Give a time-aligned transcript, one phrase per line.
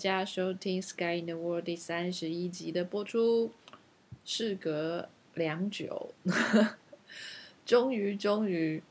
[0.00, 3.52] 家收听《Sky in the World》第三十一集的播出。
[4.24, 6.14] 事隔良久，
[7.66, 8.82] 终于终于，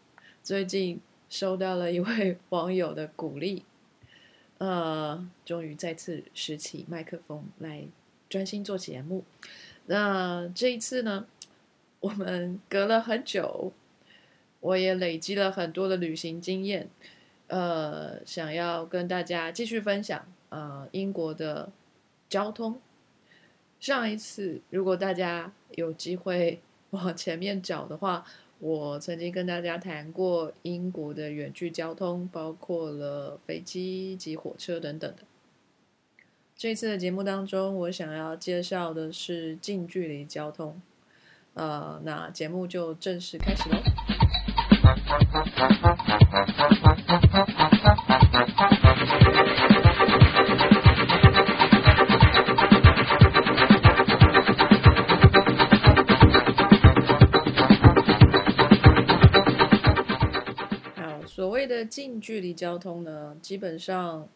[0.44, 3.64] 最近收到了一位网友的鼓励，
[4.60, 7.86] 呃，终于再次拾起麦克风来
[8.30, 9.24] 专心做节目。
[9.88, 11.26] 那这一次呢，
[12.02, 13.74] 我们隔了很久，
[14.60, 16.88] 我也累积了很多的旅行经验，
[17.48, 21.72] 呃，想要跟大家继续分享，呃，英国的
[22.28, 22.80] 交通。
[23.80, 28.26] 上一次，如果大家有机会 往前面找的话，
[28.60, 35.24] 我曾经跟大家谈过英国的远距交通，包括了飞机及火车等等的。
[36.58, 40.82] 这次的节目当中，我想要介绍的是近距离交通。
[41.54, 43.78] 呃，那节目就正式开始喽。
[61.60, 64.28] 谓的近距离交通呢，基本上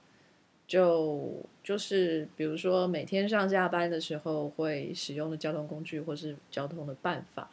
[0.67, 7.49] 就就是比如说每天上下班的时候会使用的交通工具，或是交通的办法。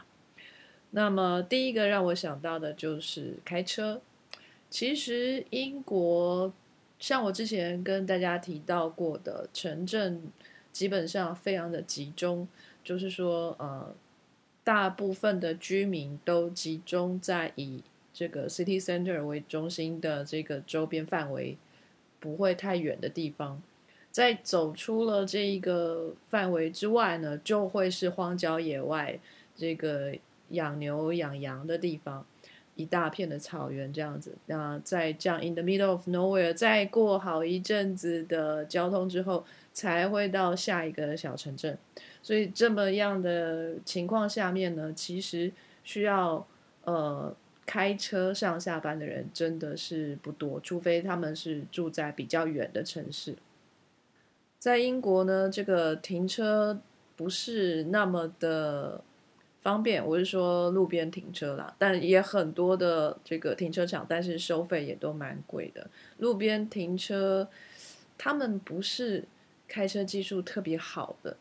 [0.90, 4.02] 那么第一个让我想到的就是开车。
[4.68, 6.52] 其实英国
[6.98, 10.20] 像我之前跟大家提到过的，城镇
[10.72, 12.48] 基本上非常的集中，
[12.82, 13.94] 就是说呃，
[14.64, 17.84] 大部分的居民都集中在以
[18.20, 21.56] 这个 city center 为中心的这个周边范围，
[22.18, 23.62] 不会太远的地方。
[24.10, 29.18] 在走出了这一个范围之外呢，就会是荒郊野外，
[29.56, 30.14] 这个
[30.50, 32.26] 养牛养羊的地方，
[32.76, 34.36] 一大片的草原这样子。
[34.44, 41.78] 那在这样 in the middle of nowhere，再过好一阵子的交通之后，才会到下一个小城镇。
[42.22, 45.50] 所以这么样的情况下面呢，其实
[45.82, 46.46] 需要
[46.84, 47.34] 呃。
[47.70, 53.36] 开车上下班的人真的是不多，除非他们是住在比较远的城市。
[54.58, 56.80] 在英国呢，这个停车
[57.14, 59.04] 不是那么的
[59.62, 65.88] 方便，我是说路边停车啦，但也很多的这个停车场，但是收费也都蛮贵的。
[66.18, 67.48] 路边停车，
[68.18, 69.24] 他们不是
[69.68, 71.36] 开车技术特别好的，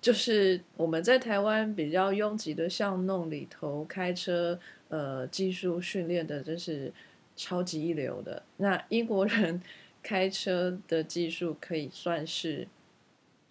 [0.00, 4.58] 就是我们在台湾比较拥挤的巷弄里头开车。
[4.90, 6.92] 呃，技术训练的真是
[7.36, 8.42] 超级一流的。
[8.56, 9.62] 那英国人
[10.02, 12.66] 开车的技术可以算是，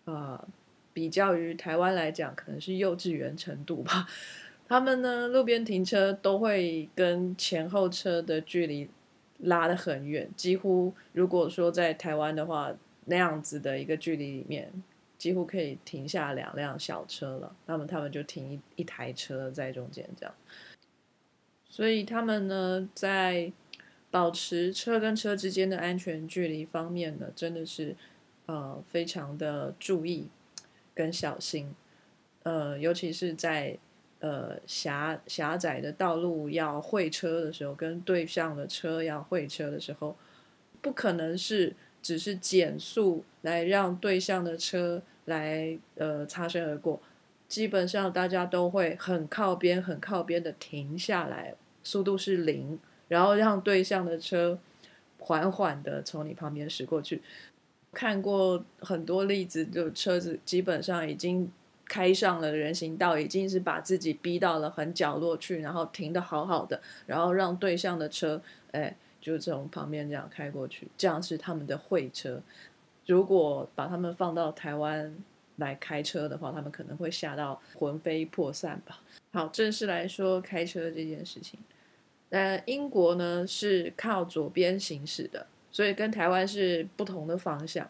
[0.04, 0.46] 啊，
[0.92, 4.06] 比较于台湾来讲，可能是幼稚园程度吧。
[4.68, 8.90] 他们呢，路边停车都会跟前后车的距离
[9.38, 12.74] 拉得很远，几乎如果说在台湾的话，
[13.06, 14.70] 那样子的一个距离里面，
[15.20, 17.56] 几乎可以停下两辆小车了。
[17.68, 20.34] 那么他们就停一一台车在中间这样。
[21.66, 23.54] 所以他们呢，在
[24.10, 27.96] 保持车跟车之间的安全距离方面呢，真的是
[28.48, 30.30] 呃非常的注意
[30.96, 31.76] 跟小心，
[32.42, 33.78] 呃，尤其是在
[34.20, 40.18] 呃狭狭窄的道路要会车的时候，跟对向的车要会车的时候，
[40.82, 47.02] 不可能是只是减速来让对向的车来呃擦身而过。
[47.48, 52.78] 基本上大家都会很靠边、很靠边的停下来，速度是零，
[53.08, 54.60] 然后让对向的车
[55.18, 57.22] 缓缓的从你旁边驶过去。
[57.92, 61.52] 看过很多例子，就车子基本上已经
[61.86, 68.40] 开上了人行道，已经是把自己逼到了很角落去，然后停的好好的，然后让对向的车，
[68.74, 72.42] 哎，就从旁边这样开过去，这样是他们的会车。
[73.06, 75.16] 如果把他们放到台湾，
[75.58, 79.02] 来开车的话，他们可能会吓到魂飞魄散吧。
[79.32, 81.60] 好，正式来说开车这件事情，
[82.30, 87.90] 那英国呢是靠左边行驶的，所以跟台湾是不同的方向。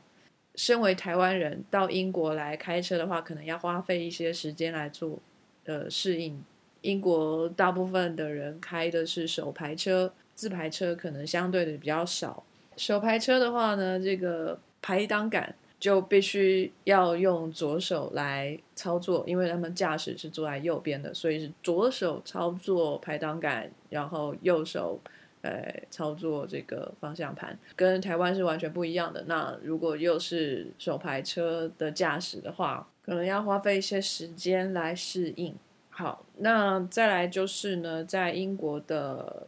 [0.56, 5.20] 身为台湾人到英国来开车的话，可能要花费一些时间来做
[5.66, 6.44] 呃适应。
[6.82, 12.44] 英国大部分的人开的是手排车，自排车可能相对的比较少。
[12.78, 15.54] 手排车的话呢，这个排档杆。
[15.80, 25.00] 就必须要用左手来操作，因为他们驾驶是坐在右边的，所以是左手操作排挡杆，然后右手
[25.42, 29.24] 呃操作这个方向盘，跟台湾是完全不一样的。
[29.26, 35.56] 那如果又是手排车的驾驶的话，可能要花费一些时间来适应。
[35.90, 39.48] 好，那再来就是呢，在英国的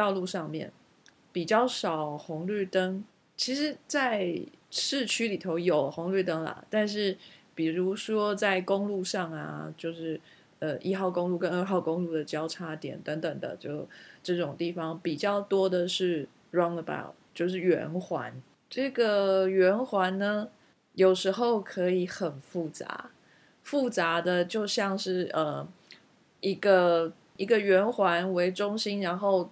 [0.00, 0.72] 道路上面
[1.30, 3.04] 比较少红绿灯。
[3.36, 7.18] 其实，在市区里头有红绿灯啦，但是
[7.54, 10.18] 比如说在公路上啊，就是
[10.58, 13.86] 呃一号公路跟二号公路的交叉点等等的，就
[14.22, 18.42] 这种地方比较多的是 roundabout，就是圆环。
[18.70, 20.48] 这个圆环呢，
[20.94, 23.10] 有时候可以很复杂，
[23.62, 25.66] 复杂的就像是呃
[26.40, 29.50] 一个一个圆环为中心，然后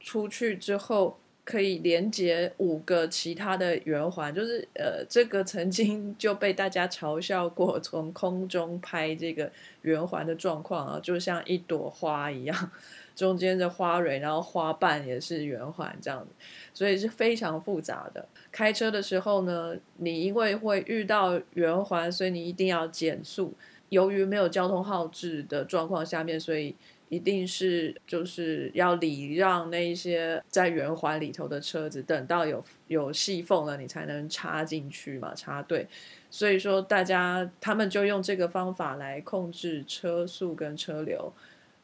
[0.00, 1.18] 出去之后。
[1.42, 9.50] 可以连接五个其他的圆环，就是呃，这个曾经就被大家嘲笑过，从空中拍这个
[9.82, 12.70] 圆环的状况啊，就像一朵花一样，
[13.16, 16.32] 中间的花蕊，然后花瓣也是圆环这样子，
[16.72, 18.28] 所以是非常复杂的。
[18.52, 23.52] 开车的时候呢，你因为会遇到圆环，所以你一定要减速。
[23.90, 26.74] 由于没有交通号志的状况下面，所以。
[27.10, 35.88] 一定是就是要礼让那些在圆环里头的车子，等到有有细缝了，你才能插进去嘛，插队。
[36.30, 41.32] 所以说，大家他们就用这个方法来控制车速跟车流。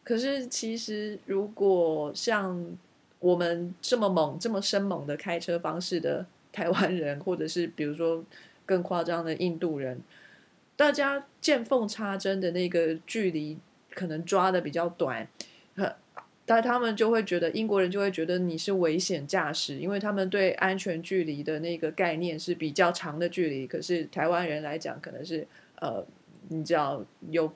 [0.04, 2.64] 可是，其实如果像
[3.18, 8.24] 我们这么猛、这么生猛的开车方式的台湾人，或者是比如说
[8.64, 10.00] 更夸张的印度人，
[10.76, 13.58] 大家见缝插针的那个距离。
[13.94, 15.26] 可能抓的比较短，
[16.44, 23.66] 但他们就会觉得英国人就会觉得你是危险驾驶，因为他们对安全距离的那个概念是比较长的距离。
[23.66, 25.48] 可是台湾人来讲，可能是
[25.80, 26.04] 呃，
[26.48, 27.50] 你知道有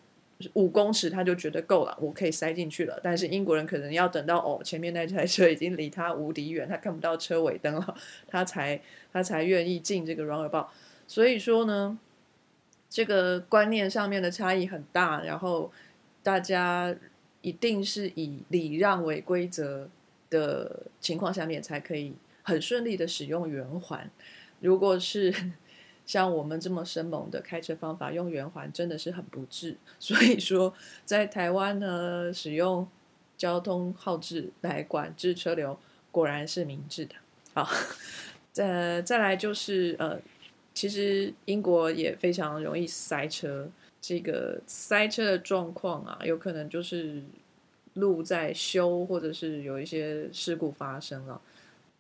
[0.55, 2.99] 五公尺他就觉得够了，我可以塞进去了。
[3.02, 7.94] 但是英国人可能要等到哦，前面那台车已经离他无敌远，他看不到车尾灯了，
[8.26, 8.81] 他才
[9.12, 10.69] 他才愿意进这个 roundabout。
[11.06, 11.99] 所以说呢，
[12.91, 15.73] 这个观念上面的差异很大，然后。
[16.23, 16.95] 大家
[17.41, 19.89] 一定是以礼让为规则
[20.29, 24.11] 的情况下面，才可以很顺利的使用圆环。
[24.61, 25.35] 如果是
[26.05, 29.79] 像我们这么生猛的开车方法，用圆环真的是很不智。
[29.99, 30.75] 所以说，
[31.07, 32.87] 在台湾呢，使用
[33.39, 35.79] 交通号志来管制车流，
[36.13, 37.15] 果然是明智的。
[37.55, 37.67] 好，
[38.53, 40.21] 再再来就是呃，
[40.75, 43.69] 其实英国也非常容易塞车。
[44.00, 47.22] 这个塞车的状况啊，有可能就是
[47.94, 51.38] 路在修，或者是有一些事故发生了。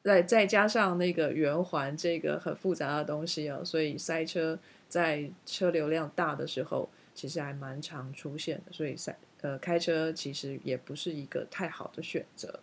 [0.02, 4.58] 再再加上那个圆环这个很复杂的东西啊，所以塞车
[4.88, 8.72] 在车流量大的时候，其实还蛮常出现的。
[8.72, 12.60] 所以塞呃开车其实也不是一个太好的选择。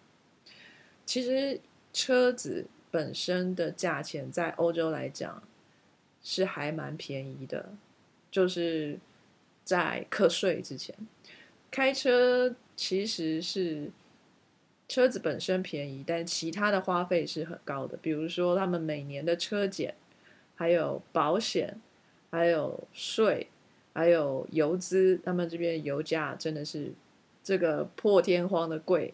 [1.06, 1.62] 其实
[1.94, 5.44] 车子本身的价钱在欧洲来讲
[6.28, 7.70] 是还蛮便宜的，
[8.30, 9.00] 就是。
[9.68, 10.96] 在课税之前，
[11.70, 13.92] 开车其实是
[14.88, 17.98] 车子本身便宜，但其他的花费是很高的。
[18.02, 19.96] 比如说，他们每年的车检，
[20.56, 21.82] 还有保险，
[22.32, 23.50] 还有税，
[23.94, 26.94] 还有油资，他们这边油价真的是
[27.44, 29.14] 这个破天荒的贵，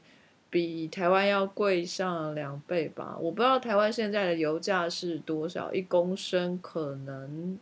[0.53, 3.17] 比台湾要贵上两倍吧。
[3.19, 7.57] 我不知道台湾现在的油价是多少，一公升可能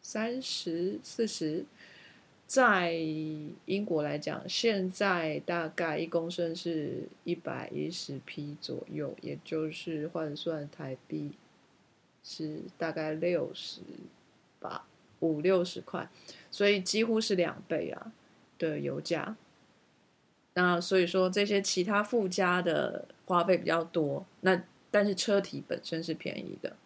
[0.00, 1.66] 三十四十。
[2.46, 2.92] 在
[3.66, 11.32] 英国来讲，现在大概一公升是一百一十 p 左右，也就是换算台币
[12.24, 13.82] 是大概六十
[14.60, 14.86] 吧，
[15.20, 16.08] 五六十块，
[16.50, 18.12] 所以几乎是两倍啊
[18.58, 19.36] 的油价。
[20.58, 24.60] 那所以说这些其他附加的花费比较多，那
[24.90, 26.76] 但是车体本身是便宜的，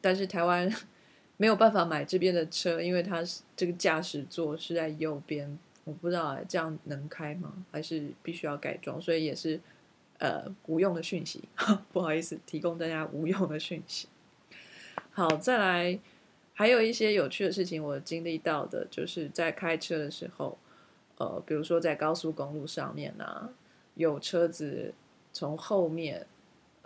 [0.00, 0.68] 但是台湾。
[1.40, 7.64] 没有办法买这边的车，因为它是这个驾驶座是在右边，我不知道这样能开吗？
[7.70, 9.00] 还是必须要改装？
[9.00, 9.60] 所以也是
[10.18, 11.44] 呃无用的讯息，
[11.92, 14.08] 不好意思，提供大家无用的讯息。
[15.12, 15.96] 好，再来
[16.54, 20.58] 还有一些有趣的事情，我经历到的就是在开车的时候，
[21.18, 23.50] 呃，比如说在高速公路上面呢，
[23.94, 24.94] 有车子
[25.32, 26.26] 从后面，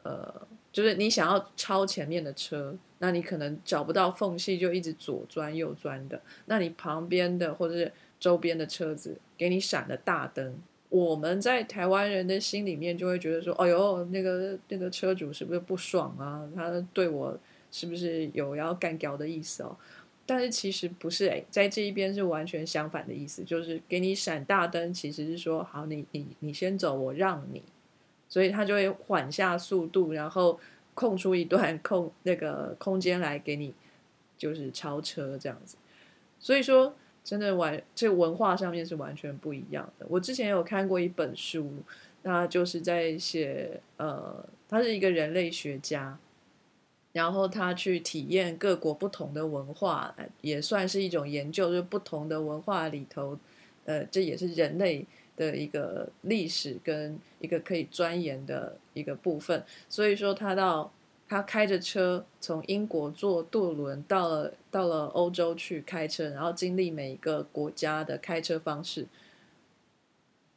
[0.02, 0.46] 呃。
[0.72, 6.18] 就是你想要超前面的车，那你可能找不到缝隙，就一直左钻右钻的。
[6.46, 10.56] 那你旁边的或者是周边的车子给你闪了大灯，
[10.88, 16.48] 我们在台湾人的心里面就会觉得说：“哎呦，那个那个车主是不是不爽啊？
[16.56, 17.38] 他对我
[17.70, 19.76] 是不是有要干掉的意思哦？”
[20.24, 27.62] 但是其实不是诶，在这一边是完全相反的意思，就是给你闪大灯，其实是说：“好，你你你先走，我让你。”
[28.28, 30.58] 所以他就会缓下速度，然后
[30.94, 33.74] 空出一段 空那个空间来给你，
[34.38, 35.76] 就是超车这样子。
[36.38, 40.06] 所以说，真的完这文化上面是完全不一样的。
[40.08, 41.70] 我之前有看过一本书，
[42.22, 46.18] 那就是在写呃，他是一个人类学家，
[47.12, 53.38] 然后他去体验各国不同的文化，也算是一种研究，就是不同的文化里头，
[53.84, 59.62] 呃，这也是人类的一个历史跟一个可以钻研的一个部分。
[59.90, 60.90] 所以说，他到
[61.28, 69.06] 他开着车从英国坐渡轮到了到了欧洲去开车，然后经历每一个国家的开车方式。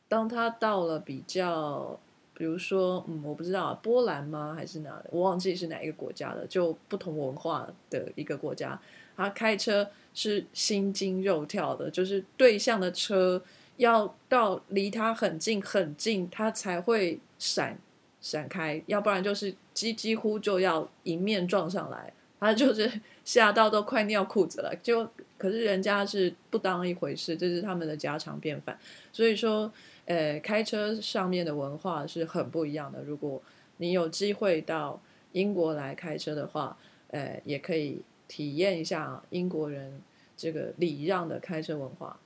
[0.08, 2.00] 当他到了比较。
[2.38, 4.54] 比如说，嗯，我不知道波兰吗？
[4.54, 5.06] 还是哪里？
[5.10, 8.77] 我忘记是哪一个国家的，就不同文化的一个国家。
[9.15, 13.42] 他开车是心惊肉跳的，就是对向的车
[13.77, 17.80] 要到离他很近很近，他才会闪
[18.20, 22.92] 闪开，要不然就是几几乎就要迎面撞上来，他就是
[23.24, 24.75] 吓到都快尿裤子了。
[24.84, 28.77] 就可是人家是不当一回事，这是他们的家常便饭，
[29.13, 29.72] 所以说。
[30.06, 33.04] 呃，开车上面的文化是很不一样的。
[33.04, 33.42] 如果
[33.78, 40.02] 你有机会到英国来开车的话，呃，也可以体验一下英国人
[40.38, 42.20] 这个礼让的开车文化。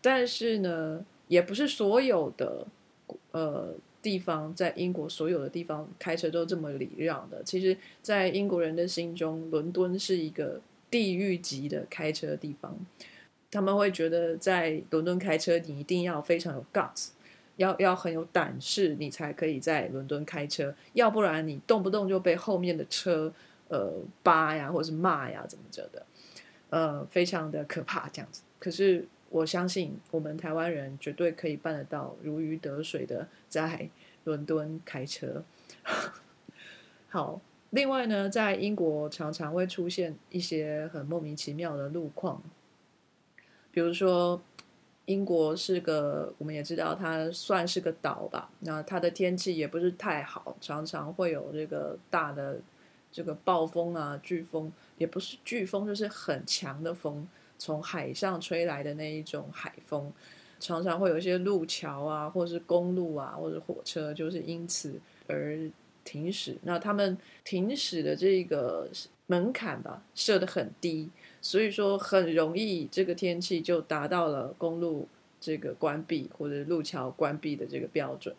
[0.00, 2.66] 但是呢，也不是所有的
[3.30, 7.40] 呃地方在英国所有的地方开车都这么礼让的。
[7.44, 10.60] 其实，在英国人的心中，伦敦是一个
[10.90, 12.76] 地狱级的开车地方。
[13.52, 17.10] 他们会觉得在伦敦开车，你一定要非常有 guts，
[17.56, 23.30] 要要很有胆识，你才可以在伦敦开车，要不然你动不动就被后面的车
[23.68, 23.92] 呃
[24.22, 26.06] 扒呀，或者是骂呀，怎么着的，
[26.70, 28.40] 呃，非常的可怕这样子。
[28.58, 33.90] 可是我相信我们台湾人绝对可以办得到，如鱼得水的在
[34.24, 35.44] 伦敦开车。
[37.10, 42.42] 好，另外呢，在英国常常会出现一些很莫名其妙的路况。
[43.72, 44.40] 比如说，
[45.06, 48.48] 英国是个，我们也知道它算是个岛吧。
[48.60, 52.60] 那它的天气也不是太好，常常会有这个大的
[53.10, 57.26] 这个暴风啊、飓风，也不是飓风，就是很强的风，
[57.58, 60.12] 从海上吹来的那一种海风。
[60.60, 65.58] 常常会有一些路桥啊，或是公路啊，或者火车，就是因此而
[66.04, 66.56] 停驶。
[66.62, 68.88] 那他们停驶的这个
[69.26, 71.10] 门槛吧，设的很低。
[71.42, 75.08] 所以说很容易，这个天气就达到了公路
[75.40, 78.32] 这个关闭或者路桥关闭的这个标准，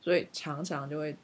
[0.00, 1.14] 所以常常就会，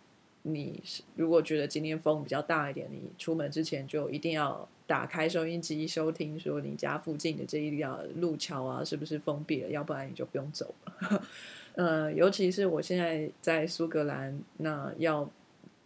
[0.42, 0.82] 你
[1.16, 11.22] 如果觉得今天风比较大一点，你出门之前就一定要打开收音机收听，说你家附近的这一条路桥啊是不是封闭了，要不然你就不用走了。
[11.76, 15.26] 呃，尤其是我现在在苏格兰，那要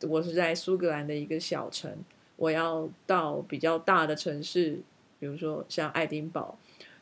[0.02, 1.96] 我是在苏格兰的一个小城，
[2.34, 4.80] 我要到比较大的城市。
[5.18, 6.58] 比如说像爱丁堡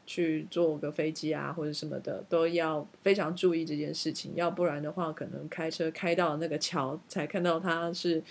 [0.06, 4.32] 去坐个飞机啊，或者什么的，都要非常注意这件事情。
[4.34, 8.22] 要不然的话，可能开车开到那个桥才看到它是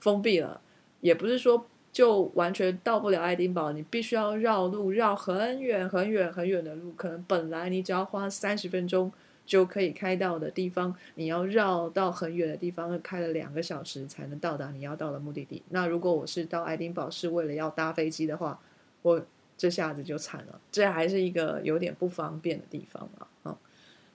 [0.00, 0.60] 封闭了，
[1.00, 6.92] 也不是说就完全到不了爱丁堡，你必须要绕路，绕很远很远很远的路。
[6.92, 9.10] 可能本来你只要花三十分钟
[9.44, 15.62] 就可以开到的地方，你要绕到很远的地方，开了两个小时才能到达你要到的目的地。
[15.70, 18.60] 那如果我是到爱丁堡是为了要搭飞机的话，
[19.06, 19.24] 我
[19.56, 23.56] 这下子就惨了，这还是一个有点不方便的地方嘛，啊，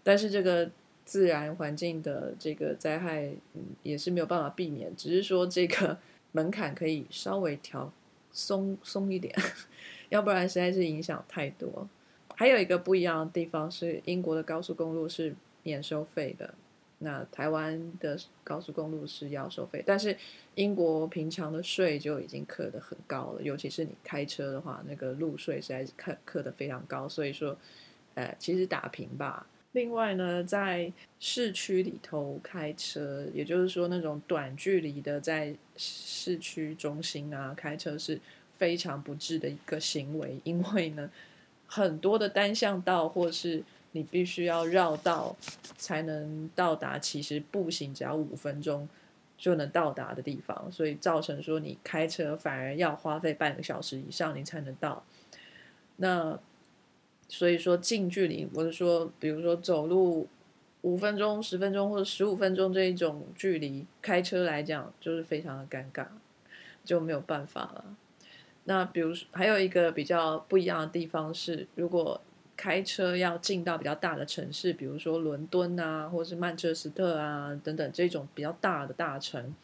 [0.04, 0.70] 但是这个
[1.06, 5.98] 自然环境的这个灾害，嗯，也是没有办法避免，只是说这个
[6.34, 7.90] 门槛可以稍微调
[8.34, 9.34] 松松一点，
[10.10, 11.88] 要不然实在是影响太多。
[12.36, 15.34] 还有一个不一样的地方是，英国的高速公路是
[15.64, 16.54] 免收费的。
[17.03, 20.15] 那台湾的高速公路是要收费，但是
[20.53, 27.58] 英国平常的税就已经课的很高了，尤其是你开车的话，那个路税实在是课课的非常高，所以说，
[28.13, 29.48] 呃，其实打平吧。
[29.72, 38.22] 另外呢，在市区里头开车，也就是说那种短距离的在市区中心啊开车是
[38.58, 41.10] 非常不智的一个行为，因为呢，
[41.65, 43.63] 很多的单向道或是。
[43.94, 45.36] 你必须要绕道
[45.78, 48.88] 才能到达，其实步行只要五分钟
[49.38, 55.04] 就能到达的地方，所以造成说你开车反而要花费半个小时以上你才能到。
[55.98, 56.40] 那
[57.28, 60.28] 所以说近距离，我是说，比如说走路
[60.82, 66.06] 五分钟、十分钟或者十五分钟这一种距离，开车来讲就是非常的尴尬，
[66.84, 67.96] 就没有办法了。
[68.64, 72.22] 那比如说还有一个比较不一样的地方是，如果
[72.62, 79.56] 开车要进到比较大的城市，比如说伦敦啊，或是曼彻斯特啊等等这种比较大的大城，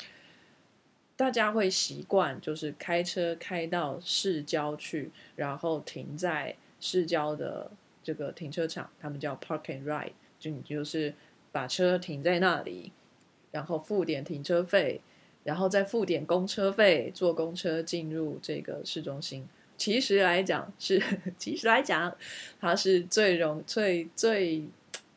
[1.16, 7.70] 大家会习惯就是开车开到市郊去，然后停在市郊的
[8.04, 11.14] 这个停车场，他们叫 park and ride，就你就是
[11.52, 12.92] 把车停在那里，
[13.52, 15.02] 然后付点停车费，
[15.44, 19.48] 然后再付点公车费，坐公车进入这个市中心。
[19.78, 21.02] 其实来讲是，
[21.38, 22.14] 其实来讲，
[22.60, 24.64] 它是最容最最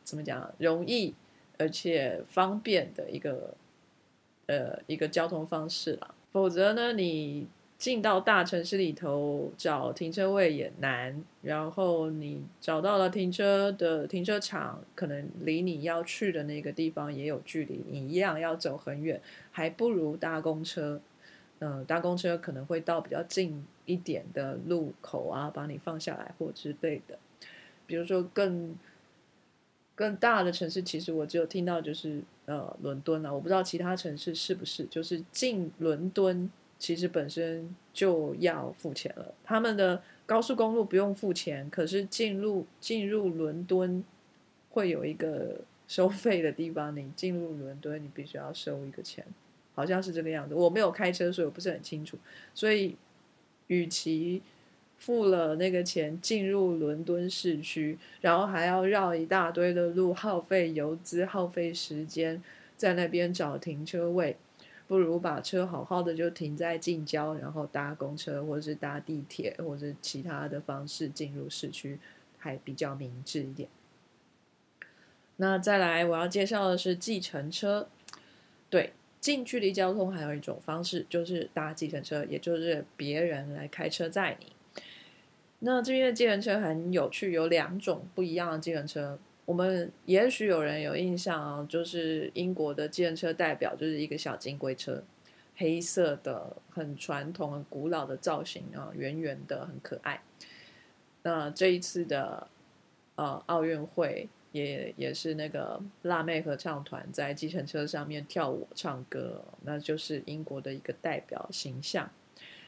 [0.03, 1.13] 怎么讲容易
[1.57, 3.55] 而且方便的一个
[4.45, 6.13] 呃一个交通方式了。
[6.31, 19.19] 否则呢，你进到大城市里头找停车位也难，然后你找到了停车的停车场，可能离你要去的那个地方也有距离，你一样要走很远，
[19.51, 21.01] 还不如搭公车。
[21.63, 27.19] 嗯，搭公车可能会到比较近一点的路口啊，把你放下来或之类的。
[27.85, 28.75] 比如说更
[29.93, 36.49] 更大的城市，其实我只有听到就是呃伦敦啊，我不知道其他城市是不是，就是进伦敦
[36.79, 39.31] 其实本身就要付钱了。
[39.43, 44.03] 他们的高速公路不用付钱，可是进入进入伦敦
[44.71, 49.23] 会有一个收费的地方，你进入伦敦你必须要收一个钱。
[49.81, 52.15] 好像是这个样子，我没有开车，所以我不是很清楚。
[52.53, 52.95] 所以，
[53.65, 54.43] 与其
[54.99, 62.43] 付了那个钱进入伦敦市区，然后还要绕一大堆的路，耗费油资、耗费时间，
[62.77, 64.37] 在那边找停车位，
[64.87, 71.97] 不如把车好好的就停在近郊，然后搭公车或者是搭地铁或者其他的方式进入市区，
[72.37, 73.67] 还比较明智一点。
[75.37, 77.89] 那再来，我要介绍的是计程车，
[78.69, 78.93] 对。
[79.21, 84.47] 近距离交通还有一种方式，就是搭计程车，也就是别人来开车载你。
[85.59, 89.19] 那这边的计程车很有趣，有两种不一样的计程车。
[89.45, 95.03] 我们也许有人有印象啊，就是英国的计程车代表就是一个小金龟车，
[95.55, 100.23] 黑色的，很传统、很古老的造型啊，圆圆的，很可爱。
[101.21, 102.47] 那这一次的
[103.15, 104.27] 呃奥运会。
[104.51, 112.09] 也也是那个辣妹合唱团在计程车上面跳舞唱歌，那就是英国的一个代表形象。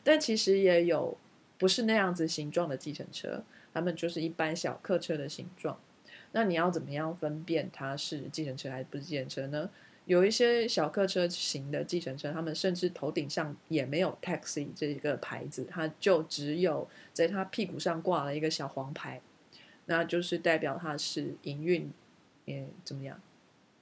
[0.03, 1.17] 但其实也有
[1.57, 3.43] 不是那样子形状的计程车，
[3.73, 5.79] 他们就是一般小客车的形状。
[6.31, 9.69] 那你要怎么样分辨它是计程车还是不是计程车呢？
[10.05, 19.21] 有一些小客车型的计程车，他们甚至头顶上也没有 taxi 这一个牌子，它就只有在它屁股上挂了一个小黄牌。
[19.85, 21.91] 那就是代表它是营运，
[22.45, 23.19] 也怎么样？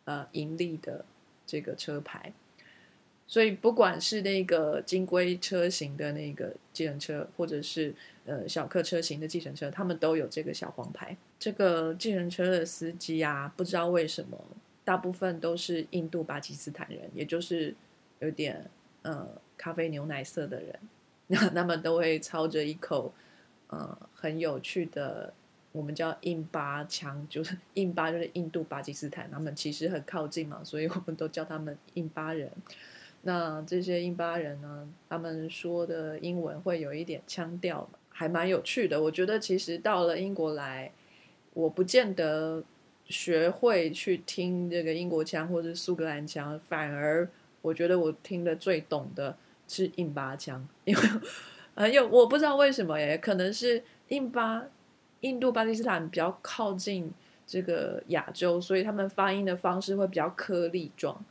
[0.05, 1.05] 呃，盈利的
[1.45, 2.33] 这个车牌。
[3.27, 7.93] 所以不管是那个金龟车型的那个计程车，或者是
[8.25, 11.15] 呃小客车型的计程车，他们都有这个小黄牌。
[11.39, 14.37] 这个计程车的司机啊，不知道为什么，
[14.83, 17.73] 大部分都是印度巴基斯坦人，也就是
[18.19, 18.69] 有点
[19.03, 20.79] 呃咖啡牛奶色的人。
[21.27, 23.13] 那他们都会操着一口
[23.67, 25.33] 呃很有趣的。
[25.73, 32.51] 我们叫印巴腔，就是 印巴就是印度巴基斯坦，他们其实很靠近嘛，所以我们都叫他们印巴人。
[33.23, 39.01] 那这些印巴人呢，他们说的英文会有一点腔调，还蛮有趣的。
[39.01, 40.91] 我觉得其实到了英国来，
[41.53, 42.63] 我不见得
[43.05, 47.29] 学会去听这个英国腔或者苏格兰腔，反而
[47.61, 51.01] 我觉得我听的最懂的是印巴腔，因为
[51.75, 54.65] 呃，有我不知道为什么耶，可能是印巴。
[55.21, 57.11] 印度、巴基斯坦比较靠近
[57.47, 61.23] 这个亚洲，所以他们发音的方式会比较颗粒状，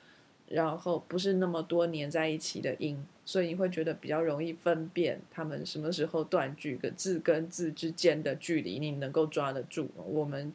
[0.48, 9.88] 然后不是那么多粘在一起的音，所以你会觉得比较容易分辨他们什么时候断句，跟字跟字之间的距离你能够抓得住。
[10.06, 10.52] 我们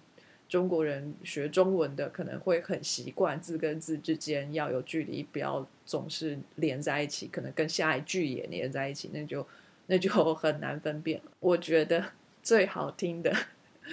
[0.47, 9.45] 中国人学中文的可能会很习惯字跟字之间要有距离，不要总是连在一起，可能跟下一句也连在一起，那就
[9.87, 11.21] 那就很难分辨。
[11.39, 12.05] 我觉得。
[12.45, 13.35] 最好听的、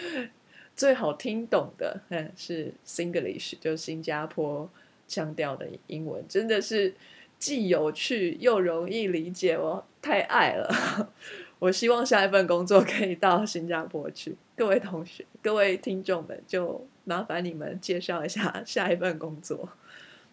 [0.77, 4.69] 最好听懂的，嗯，是 Singlish，就新加坡
[5.09, 6.95] 腔调的英文，真的是
[7.39, 10.69] 既有趣又容易理解，我太爱了。
[11.61, 14.37] 我希望下一份工作可以到新加坡去。
[14.55, 19.67] 各位同学、各位听众们，就麻烦你们介绍一下下一份工作。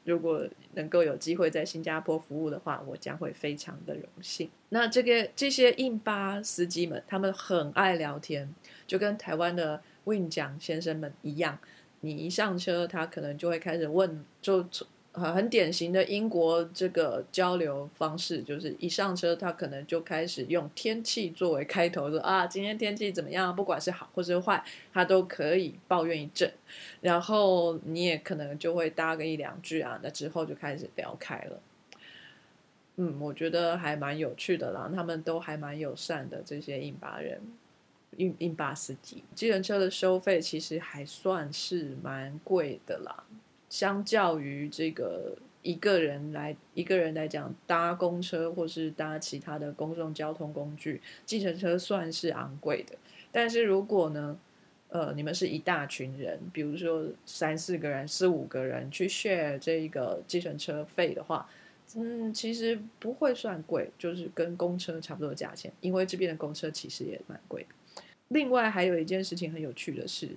[0.04, 4.50] 如果能够有机会在新加坡服务的话，我将会非常的荣幸。
[4.70, 8.54] 那这个这些印巴司机们，他们很爱聊天，
[8.88, 11.60] 就跟台湾的 Win 讲先生们一样。
[12.02, 14.66] 你一上车，他可能就会开始问，就。
[15.20, 23.56] 很典型的英国这个交流方式，就是一上车，他可能就开始用天气作为开头，说啊，今天天气怎么样？
[23.56, 26.52] 不管是好或是坏，他都可以抱怨一阵。
[27.02, 31.60] 然后你也可能就会搭个一两句啊，那之后就开始聊开了。
[32.96, 37.42] 嗯，我觉得还蛮有趣的啦，他们都还蛮友善的，这些印巴人、
[38.18, 39.24] 印印巴司机。
[39.34, 43.24] 机人车的收费其实还算是蛮贵的啦。
[43.70, 52.96] 相较于这个一个人来一个人来讲，搭公车或是搭其他的公共交通工具，计程车算是昂贵的。
[53.32, 54.40] 但是如果呢，
[54.88, 61.48] 呃，你们是一大群人，比如说三四个人、四五个人去 share 这一个计程车费的话，
[61.96, 65.72] 嗯，其实不会算贵，就是跟公车差不多的价钱。
[65.82, 67.66] 因为这边的公车其实也蛮贵。
[68.30, 70.30] 另外还有一件事情很有趣的是，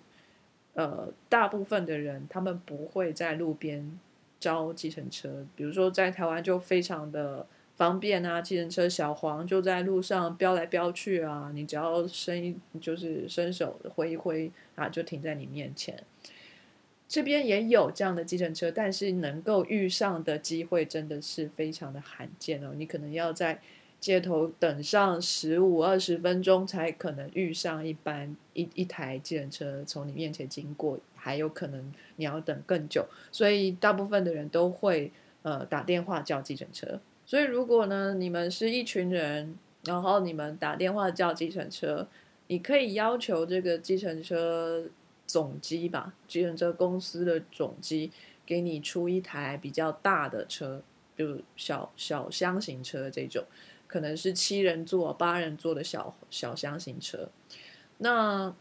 [0.75, 3.99] 呃，大部分的人他们不会在路边。
[4.43, 16.03] 招计程车，比如说在台湾就非常的方便啊，计程车小黄就在路上飙来飙去啊，你只要伸一就是伸手挥一挥啊，就停在你面前。
[17.07, 23.61] 这边也有这样的计程车，但是能够遇上的机会真的是非常的罕见哦，你可能要在。
[24.03, 35.13] 街头等上十五二十分钟才可能遇上一班一一台计程车从你面前经过，还有可能你要等更久，所以大部分的人都会
[35.43, 37.01] 呃打电话叫计程车。
[37.25, 42.09] 所以如果呢你们是一群人，然后你们打电话叫计程车，
[42.49, 44.85] 你可以要求这个计程车
[45.29, 48.11] 总机吧，计程车公司的总机
[48.45, 50.83] 给你出一台比较大的车，
[51.17, 53.45] 就小小箱型车这种。
[53.93, 57.29] 可能是七人座、八人座的小小箱型车，
[57.99, 58.55] 那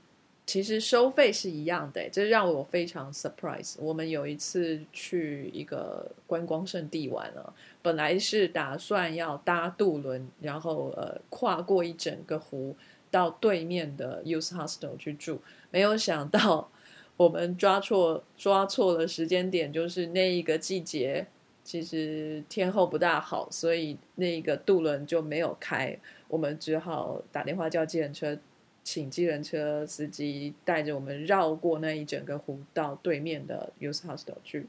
[0.46, 3.76] 其实收费是一样的，这让我非常 surprise。
[3.80, 12.76] 我们有一次去一个观光胜地玩了，本来是打算要搭渡轮，然后呃跨过一整个湖
[13.10, 15.40] 到对面的 Youth Hostel 去住，
[15.70, 16.70] 没有想到
[17.16, 21.28] 我们抓错抓错了时间点，就是那一个季节。
[21.64, 25.98] 其实天候不大好，所以那个渡轮就没有开。
[26.28, 28.38] 我们只好打电话叫计程车，
[28.84, 34.68] 请计程车司机带着我们绕过那一整个湖到对面的 Youth Hostel 去。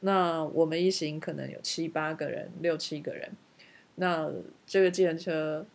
[0.00, 3.32] 那我们一行可能有七八个人，六七个人。
[3.96, 4.30] 那
[4.66, 5.66] 这个计程车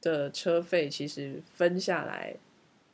[0.00, 2.36] 的车费其实分下来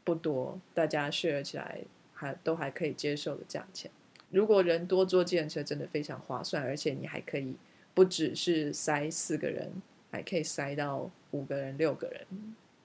[0.05, 1.81] 不多，大家 share 起来
[2.13, 3.91] 还都还可以接受的价钱。
[4.31, 7.57] 如果人多坐计程车真的非常划算，而且你还可以
[7.95, 9.71] 不只是塞四个人，
[10.13, 12.25] 还可以塞到五个人、六个人、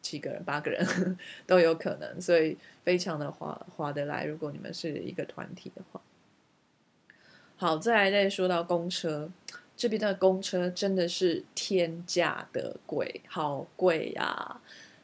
[0.01, 0.83] 七个人、八个人
[1.45, 4.25] 都有可能，所以非常的划划得来。
[4.25, 6.01] 如果你们是一个团体的话，
[7.57, 9.29] 好，再来再说到公车，
[9.77, 14.59] 这边的公车真的是天价的贵，好贵呀！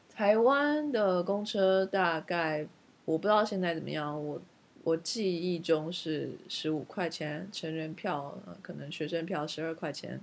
[0.10, 2.68] 台湾的公车大概
[3.06, 4.42] 我不知道现在怎么样，我。
[4.84, 10.20] 我记忆中是十五块钱成人票，可能学生票十二块钱。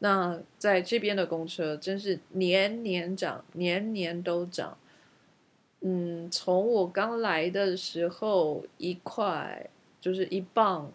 [0.00, 4.76] 那在这边的公车真是年年涨，年年都涨。
[5.80, 9.70] 嗯，从我刚来的时候一块
[10.00, 10.92] 就是一磅，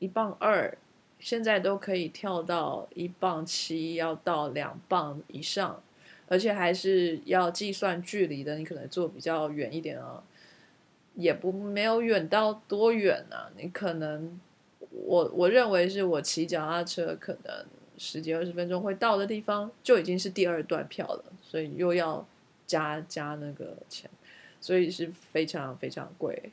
[0.00, 0.76] 一磅二，
[1.20, 5.80] 现在都可以跳到一磅七，要到两磅以上，
[6.26, 8.58] 而且还是要计算距离的。
[8.58, 10.22] 你可能坐比较远一点啊。
[11.16, 14.38] 也不没有远到多远啊，你可能
[14.90, 17.66] 我我认为是我骑脚踏车可能
[17.98, 22.24] 十几二十分钟会到的地方，就已经是第二段票了，所以又要
[22.66, 24.08] 加加那个钱，
[24.60, 26.52] 所以是非常非常贵。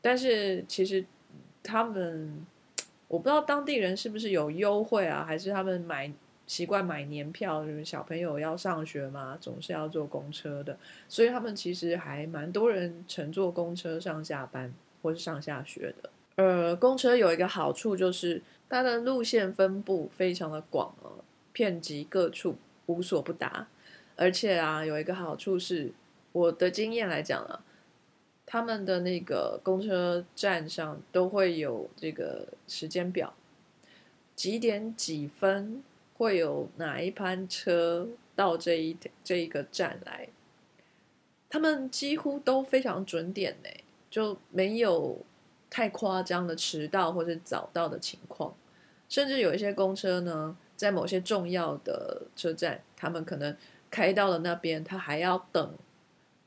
[0.00, 1.04] 但是其实
[1.62, 2.46] 他们
[3.08, 6.12] 我不知道当地人是不是有优惠啊，还是他们买。
[6.46, 10.78] 习惯买年票，就是小朋友要上学嘛，总是要坐公车的，
[11.08, 16.10] 所以他们其实还蛮多人乘坐公车上下班或是上下学的。
[16.36, 23.66] 呃，公车有一个好处就是它的路线分布非常的广哦，遍及各处，无所不达。
[24.16, 25.92] 而且啊，有一个好处是，
[26.32, 27.64] 我的经验来讲啊，
[28.44, 33.32] 他们的那个公车站上都会有这个时间表，
[34.36, 35.82] 几点几分。
[36.24, 40.26] 会有哪一班车到这一这一个站来？
[41.50, 43.68] 他们几乎都非常准点呢，
[44.10, 45.18] 就没有
[45.68, 48.54] 太夸张的迟到或者早到的情况。
[49.06, 53.54] 甚至有一些公车呢，在某些重要的车站，他们可能
[53.90, 55.74] 开到了那边，他还要等，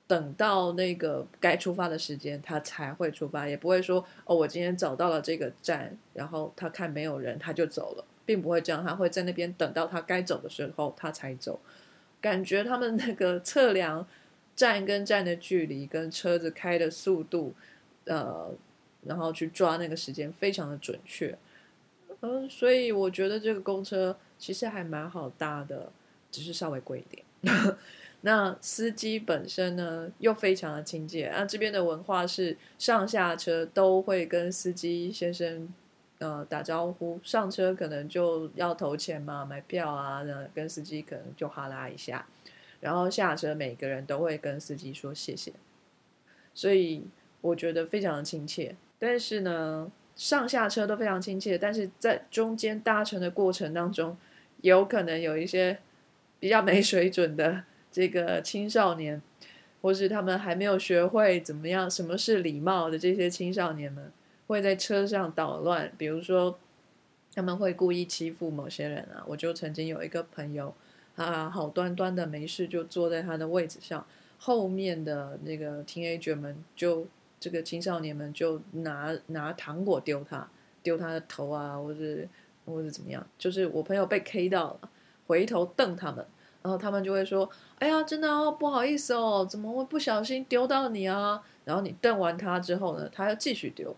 [0.07, 8.03] 等到那个该出发的时间，他才会出发，也不会说哦，我今天找到了这个站，然后他看没有人，他就走了。
[8.27, 11.59] 并不会这样，他会在那边等到他该走的时候，他才走。
[12.19, 14.05] 感觉他们那个测量
[14.53, 17.53] 站跟站的距离，跟车子开的速度，
[18.03, 18.51] 呃，
[19.05, 21.37] 然后去抓那个时间，非常的准确。
[22.19, 25.89] 嗯，所以我觉得这个公车其实还蛮好搭的，
[26.29, 27.23] 只是稍微贵一点。
[28.21, 31.31] 那司机本身呢，又非常的亲切。
[31.33, 35.73] 那这边的文化是上下车都会跟司机先生。
[36.19, 42.25] 呃打招呼，上车可能就要投钱嘛，买票啊，跟司机可能就哈拉一下，
[42.81, 45.53] 然后下车每个人都会跟司机说谢谢，
[46.53, 47.05] 所以
[47.41, 48.75] 我觉得非常的亲切。
[48.99, 54.17] 但是呢，上下车都非常亲切，但是在中间搭乘的过程当中，
[54.61, 55.79] 有可能有一些
[56.39, 59.21] 比较没水准的这个青少年。
[59.79, 64.11] 或是他们还没有学会怎么样，什么是礼貌的这些青少年们，
[64.47, 65.91] 会在车上捣乱。
[65.97, 66.57] 比如说，
[67.35, 69.23] 他们会故意欺负某些人啊。
[69.27, 70.73] 我就曾经有一个朋友，
[71.15, 74.05] 啊，好端端的没事就坐在他的位置上，
[74.39, 77.05] 后面的那个 teenager 们就
[77.39, 80.49] 这个青少年们就拿拿糖果丢他，
[80.81, 81.99] 丢他的头啊，或者
[82.65, 83.25] 或者怎么样。
[83.37, 84.89] 就是我朋友被 K 到了，
[85.27, 86.25] 回头瞪他们。
[86.63, 93.95] 然后他们就会说：“哎呀，真的哦，不好意思哦，怎么会不小心丢到你啊？”然后你瞪完他之后呢，他要继续丢，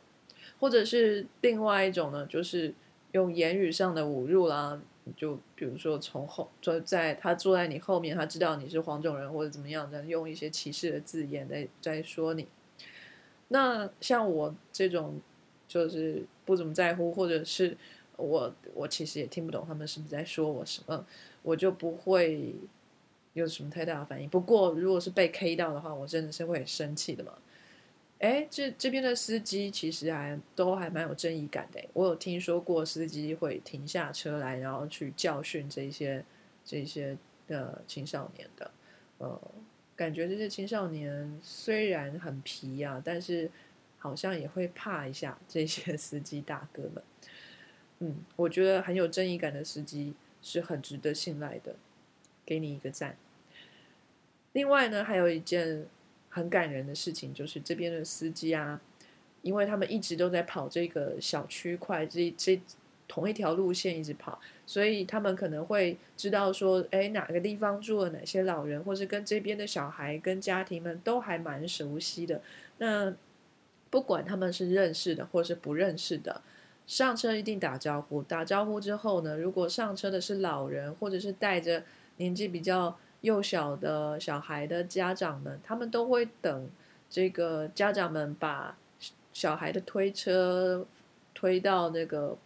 [0.60, 2.74] 或者是另外一种呢，就是
[3.14, 4.80] 用言语上的侮辱啦，
[5.16, 12.48] 就比如说从后坐在他坐在你后面，他知道你是黄种人或者怎么样的，用一些歧视的字眼在在说你。
[13.48, 15.20] 那像我这种
[15.68, 17.76] 就是不怎么在乎，或者是
[18.18, 21.06] 我我其实也听不懂他们是不是在说我什么。
[21.42, 22.54] 我就不会
[23.32, 24.28] 有什么太大的反应。
[24.28, 27.32] 不过，如果是被 K 到的话，我真的是会很生气的嘛。
[28.20, 31.84] 哎，这这边的司机其实还都还蛮有正义感的。
[31.94, 36.24] 我有听说过司机会停下车来，然后去教训这些
[36.64, 38.72] 这些的青少年的。
[39.18, 39.42] 呃，
[39.96, 43.50] 感觉这些青少年虽然很皮啊，但是
[43.98, 47.04] 好像也会怕一下这些 司机大哥们。
[48.00, 50.14] 嗯，我觉得很有正义感的司机。
[50.42, 51.76] 是很值得信赖的，
[52.46, 53.18] 给你一个赞。
[54.54, 55.86] 另外呢，还有一件
[56.30, 58.80] 很感人的事情，就是这边的司机啊，
[59.42, 62.62] 因为他们一直都在跑这个小区块，这这
[63.08, 72.42] 同一条路线一直跑，所以他们可能会知道说，哎，哪个地方住了哪些老人，或是跟这边的小孩跟家庭们都还蛮熟悉的。
[72.78, 73.14] 那
[73.90, 76.42] 不管他们是认识的或是不认识的。
[76.86, 81.84] 上车一定打招呼，打招呼之后呢，如果上车的是老人，或者是带着
[82.18, 86.70] 年纪比较幼小的小孩的家长们，他们都会等
[87.10, 88.78] 这个家长们把
[89.34, 90.86] 小孩的推车
[91.34, 92.38] 推到那个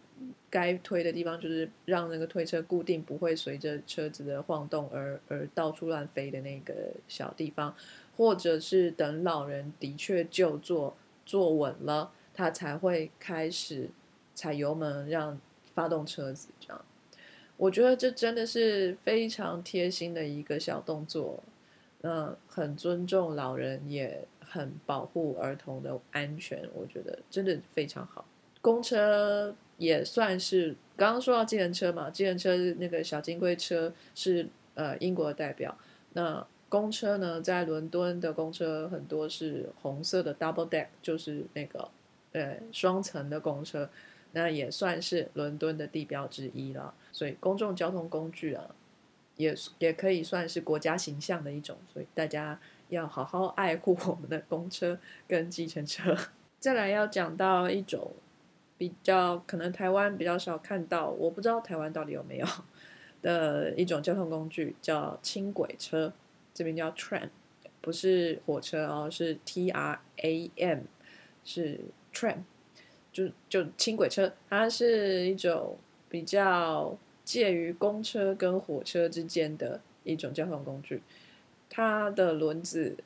[0.50, 6.74] 该推的地方，就是让那个推车固定，不会随着车子的晃动而而到处乱飞的那个
[7.08, 7.74] 小地方，
[8.16, 13.90] 或者是等老人的确就坐坐稳了，他才会开始。
[14.36, 15.40] 踩油门让
[15.74, 16.84] 发动车子，这样，
[17.56, 21.42] 我觉得这真的是非常贴心的一个小动作，
[22.02, 28.24] 嗯，很尊重老人，也很保护儿童的安全，我觉得真的非常好。
[28.60, 35.78] 公车也算是刚刚说到计程车嘛，计程车那个小金龟车是呃英国的代表，
[36.14, 41.88] 那公车呢，在伦敦的公车很多是红色的 double deck，就是那个
[42.32, 43.88] 呃双层的公车。
[44.34, 48.74] 那也算是伦敦的地标之一了，所以公众交通工具啊，
[49.36, 56.16] 也也可以算是国家形象的一种，所以大家要好好爱护我们的公车跟计程车。
[56.58, 58.12] 再来要讲到一种
[58.76, 62.46] 比较可能台湾比较少看到，我不知道台湾到底有没有
[63.22, 66.12] 的一种交通工具，叫轻轨车，
[66.52, 67.28] 这边叫 tram，
[67.80, 70.80] 不是火车哦，是 T R A M，
[71.44, 71.80] 是
[72.12, 72.38] tram。
[73.14, 75.78] 就就轻轨车，它是一种
[76.10, 81.00] 比较介于公车跟火车之间的一种交通工具。
[81.70, 82.96] 它的轮子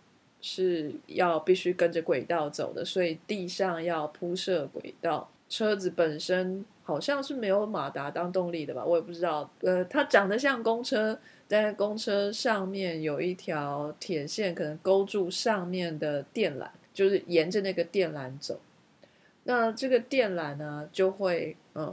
[0.41, 5.31] 是要必须跟着轨道走的，所以地上要铺设轨道。
[5.51, 8.85] 车子本身好像是没有马达当动力的吧？
[8.85, 9.51] 我也不知道。
[9.61, 18.61] 呃，它长得像公车，在公车上面有一条铁线，可能勾住上面的电缆，就是沿着那个电缆走。
[19.49, 21.91] 那这个电缆呢，就会呃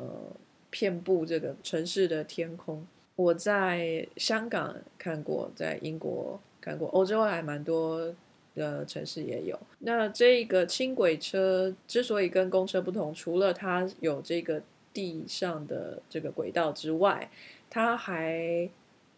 [0.70, 2.86] 遍布这个城市的天空。
[3.15, 8.13] 我在香港看过，在英国看过，欧洲还蛮多
[8.56, 9.58] 的城市也有。
[9.80, 17.30] 那这个轻轨车之所以跟公车不同，除了它有这个地上的这个轨道之外，
[17.70, 18.70] 它还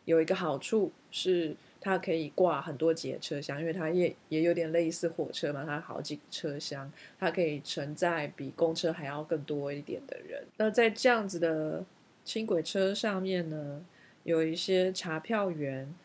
[0.06, 1.56] 有一个好处是。
[1.88, 10.46] 它可以挂很多节车厢，因为它也也有点类似火车嘛，它好几个车厢，它可以承载比公车还要更多一点的人。
[10.58, 11.86] 那在这样子的
[12.26, 13.86] 轻轨车上面呢，
[14.24, 15.96] 有一些查票员，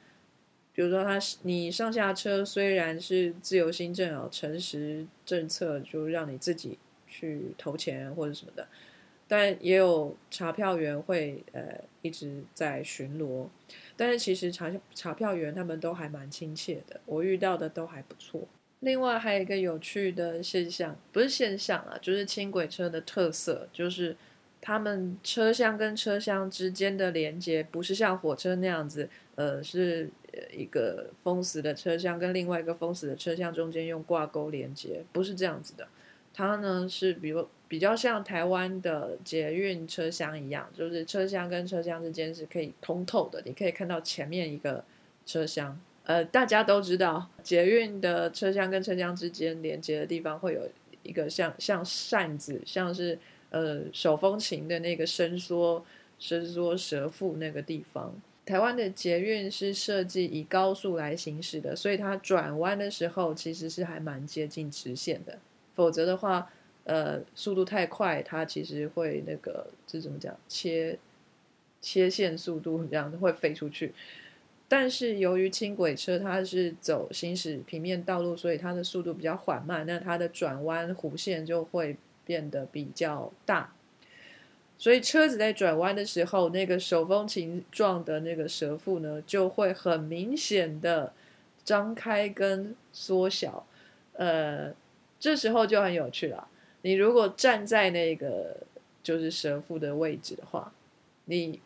[0.73, 8.69] 比如说他你上下车虽然是自由新政哦，诚实政策就让你自己去投钱或者什么的，
[9.27, 13.49] 但也有查票员会呃一直在巡逻。
[13.97, 18.49] 但是其实查查票员他们都还蛮亲切的，我遇到的都还不错。
[18.81, 24.17] 另外还有一个有趣的现象，不是现象啊，就是轻轨车的特色，就是
[24.61, 30.11] 他们车厢跟车厢之间的连接不是像火车那样子，呃，是
[30.53, 35.87] 一个封死的车厢跟另外一个封死的车厢中间用挂钩连接，不是这样子的。
[36.35, 44.85] 它呢是比如比较像台湾的捷运车厢一样，就是车厢跟车厢之间是可以通透的，你可以看到前面一个
[45.25, 45.81] 车厢。
[46.05, 50.69] 呃，大家都知道，捷运的车厢跟车厢之间连接的地方会有
[51.03, 53.19] 一个像像扇子，像是
[53.51, 55.85] 呃手风琴的那个伸缩
[56.19, 58.15] 伸缩蛇腹那个地方。
[58.45, 65.39] 台湾的捷运是设计以高速来行驶的，所以它转弯的时候其实是还蛮接近直线的。
[65.75, 66.51] 否则的话，
[66.85, 70.99] 呃，速度太快，它其实会那个这怎么讲切
[71.81, 73.93] 切线速度这样会飞出去。
[74.69, 83.75] 但是由于轻轨车它是走行驶平面道路，所以它的速度比较缓慢，那它的转弯弧线就会变得比较大。
[84.79, 91.13] 所以车子在转弯的时候，那个手风琴状的那个蛇腹呢，就会很明显的
[91.63, 93.67] 张开跟缩小。
[94.15, 94.75] 呃，
[95.23, 96.49] 这时候就很有趣了。
[96.83, 98.57] 你如果站在那个
[99.03, 100.73] 就是蛇腹的位置的话，
[101.27, 101.61] 你。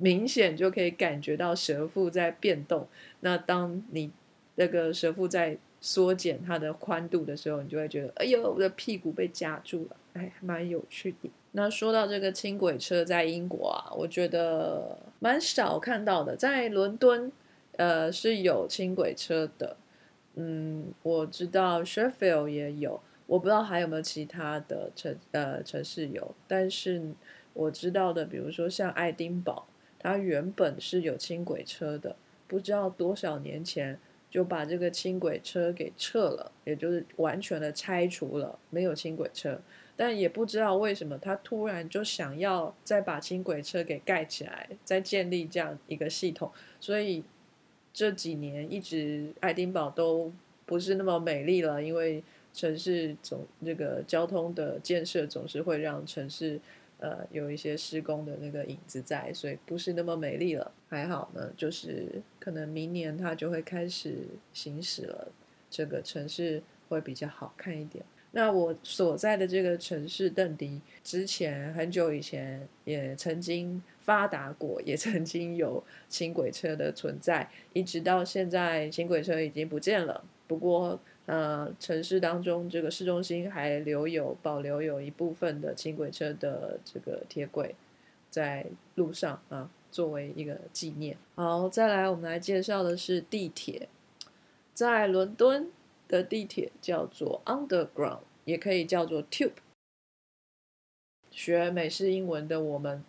[0.00, 2.86] 明显就可以感觉到蛇腹在变动。
[3.18, 4.08] 那当你
[4.54, 11.28] 那个蛇腹在缩减它的宽度的时候，你就会觉得，哎呦，我的屁股被夹住了，哎，蛮有趣的。
[11.50, 16.36] 那说到这个轻轨车在英国啊，我觉得蛮少看到的。
[16.36, 17.32] 在伦敦，
[17.72, 19.76] 呃，是有轻轨车的。
[20.38, 26.34] 嗯，我知道 Sheffield 也有，我不知道还有没有其他的城呃城市有。
[26.46, 27.02] 但是
[27.52, 29.66] 我知道的，比如说像爱丁堡。
[30.00, 32.14] 它原本是有轻轨车的，
[32.46, 33.98] 不知道多少年前
[34.30, 39.60] 就把这个轻轨车给撤了，也就是完全的拆除了，没有轻轨车。
[39.96, 46.52] 但也不知道为什么他突然就想要再把轻轨车给盖起来，再建立这样一个系统。
[46.78, 47.24] 所以
[47.98, 50.32] 这几年一直爱丁堡都
[50.64, 52.22] 不是那么美丽了，因为
[52.54, 56.60] 城市总这个交通的建设总是会让城市。
[57.00, 60.72] 呃，有一些施工的那个影子在，所以不是那么美丽了。
[60.88, 64.16] 还好呢，就是可能明年它就会开始
[64.52, 65.28] 行驶了，
[65.70, 68.04] 这个城市会比较好看一点。
[68.32, 80.24] 那我所在的这个城市邓迪，之前很久以前也曾经发达过， 也曾经有轻轨车的存在，一直到现在轻轨车已经不见了。
[80.46, 87.74] 不过，呃，城市当中这个市中心还留有保留有一部分的轻轨车的这个铁轨
[88.30, 91.18] 在路上啊，作为一个纪念。
[91.34, 93.90] 好，再来我们来介绍的是地铁，
[94.72, 95.70] 在伦敦
[96.08, 99.52] 的地铁叫做 Underground，也可以叫做 Tube。
[101.30, 103.04] 学美式英文的我们，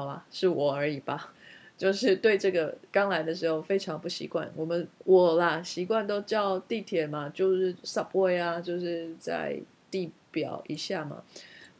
[0.00, 1.34] 好吧，是我而已吧。
[1.76, 9.60] 就是对这个刚来的时候非常不习惯，我们我啦习惯都叫地铁嘛，就是 subway 啊，就是在
[9.90, 11.22] 地表一下嘛。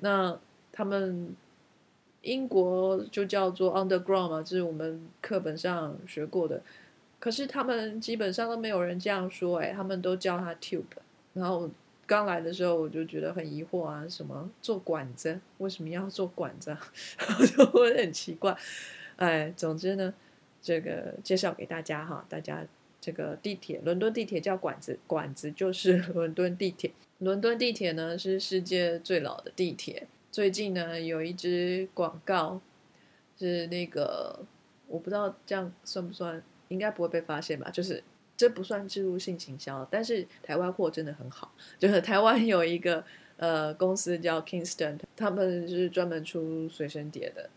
[0.01, 0.39] 那
[0.71, 1.35] 他们
[2.23, 6.61] 英国就叫做 underground 嘛，这是我们课本上学过的。
[7.19, 10.85] 可是他们基本上都没有人这样说，哎，他们都叫它 tube。
[11.33, 11.71] 然后
[12.11, 15.41] 刚来的时候我就觉得很疑惑啊，什么做管子？
[15.59, 16.77] 为什么要做管子？
[17.57, 18.57] 就会很奇怪。
[19.15, 20.13] 哎，总之呢，
[20.61, 22.67] 这个介绍给大家哈，大家
[23.01, 26.91] 这个地铁，伦敦地铁叫管子，管子就是 伦敦地铁。
[27.19, 30.09] 伦敦地铁呢是世界最老的地铁。
[30.33, 32.61] 最近呢有一支广告，
[33.39, 34.45] 是那个
[34.89, 37.71] 我不知道这样算不算，应该不会被发现吧？
[37.71, 38.03] 就是
[38.41, 41.53] 这不算植入性行销，但是台湾货真的很好。
[41.79, 43.05] 就是台湾有一个
[43.37, 47.51] 呃公司叫 Kingston，他们是专门出随身碟的。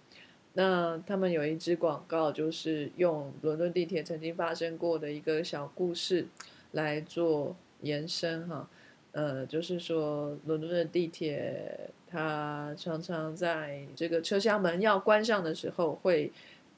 [0.56, 6.28] 那他们有一支广告，就是用伦敦地铁曾经发生过的一个小故事
[6.74, 8.70] 来做延伸哈，
[9.14, 16.30] 呃，就是说伦敦的地铁，它常常在这个车厢门要关上的时候，会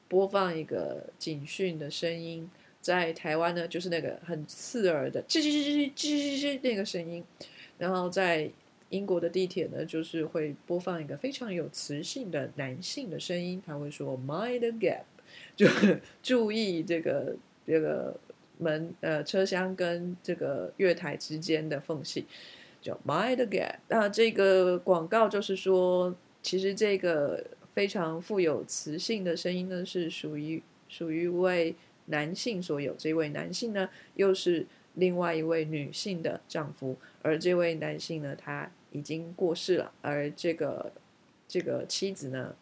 [0.06, 2.48] 播放一个警讯的声音，
[2.86, 7.24] 在台湾呢，就是那个很刺耳的吱吱吱吱吱吱那个声音，
[7.78, 8.50] 然后在。
[8.90, 15.02] 英国的地铁呢，就是会播放一个非常有磁性的男性的声音，他会说 “mind the gap”，
[15.56, 15.66] 就
[16.22, 17.34] 注意这个
[17.66, 18.16] 这个
[18.58, 22.26] 门呃车厢跟这个月台之间的缝隙，
[22.80, 23.74] 叫 “mind the gap”。
[23.88, 31.74] 那这个广告就是说，其实这个非常富有磁性的声音呢，是属于属于为
[32.06, 32.94] 男性所有。
[32.98, 40.92] 这位男性呢，又是另外一位女性的丈夫，而这位男性呢，他已经过世了，而这个
[41.46, 42.54] 这个妻子呢，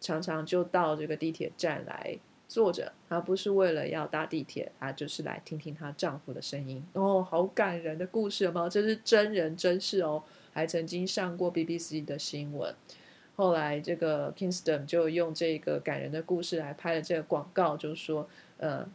[0.00, 2.18] 常常就到这个地铁站来。
[2.48, 6.80] 坐着，她不是为了要搭地铁，她就是来听听她丈夫的声音。
[6.92, 8.68] 哦，好感人的故事吗？
[8.68, 10.22] 这是真人真事哦，
[10.52, 12.72] 还曾经上过 BBC 的新闻。
[13.34, 18.28] 后来这个 Kingston 就用这个感人的故事来拍了这个广告，就是说，
[18.58, 18.88] 呃。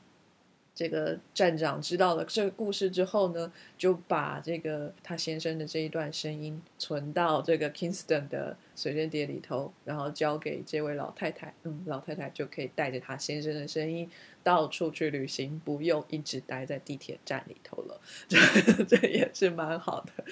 [0.73, 11.53] 这个站长知道了这个故事之后呢，就把这个他先生的这一段声音存到这个 Kingston 的随身碟里头，然后交给这位老太太。
[11.63, 14.09] 嗯，老太太就可以带着他先生的声音
[14.43, 17.99] 到处去旅行，不用一直待在地铁站里头了。
[18.29, 20.23] 这这也是蛮好的。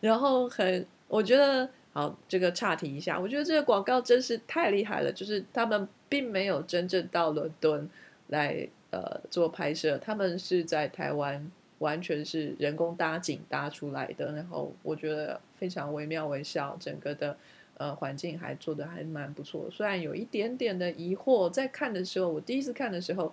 [0.00, 5.12] 然后很，我觉得好，这个岔题一下，我觉得这个广告真是太厉害了。
[5.12, 7.90] 就是他们并没有真正到伦敦
[8.32, 8.68] 来。
[8.94, 17.34] 呃，做拍摄，他们是在台湾，完全是人工搭景搭出来的，然后我觉得非常惟妙惟肖，整个的
[17.78, 19.66] 呃环境还做的还蛮不错。
[19.70, 23.32] 虽然有一点点的疑惑，在看的时候，我第一次看的时候，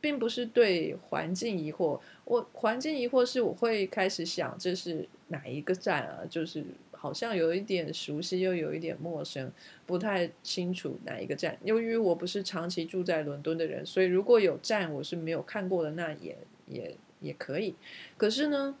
[0.00, 6.64] 并不是对环境疑惑，我环境疑惑是我会开始想这是哪一个站啊，就是。
[7.04, 9.52] 好像有一点熟悉，又有一点陌生，
[9.84, 11.58] 不太清楚哪一个站。
[11.62, 16.34] 由于我不是长期住在伦敦的人，所以如果有站我是没有看过的，那也
[16.66, 17.74] 也也可以。
[18.16, 18.74] 可是呢，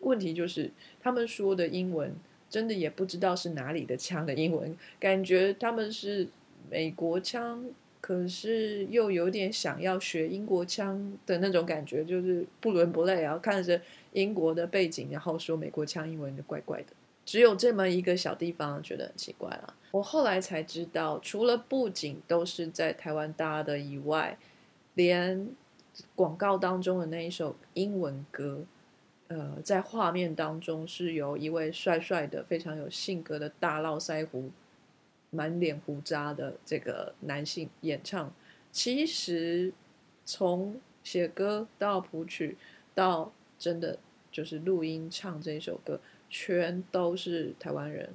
[0.00, 2.14] 问题就是他们说的英文
[2.48, 6.26] 真的也不知道是哪里的腔的英文，感觉他们是
[6.70, 7.62] 美国腔，
[8.00, 13.78] 可是又有点想要学英国腔的那种感觉，就是不伦不类然后，看着
[14.14, 16.86] 英国的背景，然后说美国腔英文就怪怪的。
[17.28, 19.74] 只有这么一个小地方觉得很奇怪了。
[19.90, 24.38] 我后来才知道，除了布景都是在台湾搭的以外，
[24.94, 25.46] 连
[26.14, 28.64] 广告当中的那一首英文歌，
[29.26, 34.50] 呃，在画面当中是由一位帅帅的、非常有性格的大络腮胡、
[35.28, 38.32] 满脸胡渣的这个男性演唱。
[38.72, 39.74] 其实
[40.24, 42.56] 从写歌到谱曲
[42.94, 43.98] 到真的
[44.32, 46.00] 就是录音唱这首歌。
[46.30, 48.10] 全都是台湾人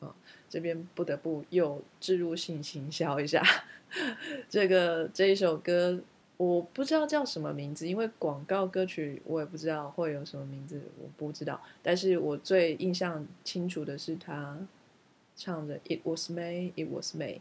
[0.00, 0.14] 啊！
[0.48, 3.42] 这边不得不又置入性行销一下，
[4.48, 6.00] 这个这一首歌
[6.36, 11.60] 我不知道叫什么名字，因为广告歌曲我也不知道会有什么名字，我不知道。
[11.82, 14.58] 但是我最印象清楚的是他
[15.34, 17.36] 唱的《It Was May, It Was May》，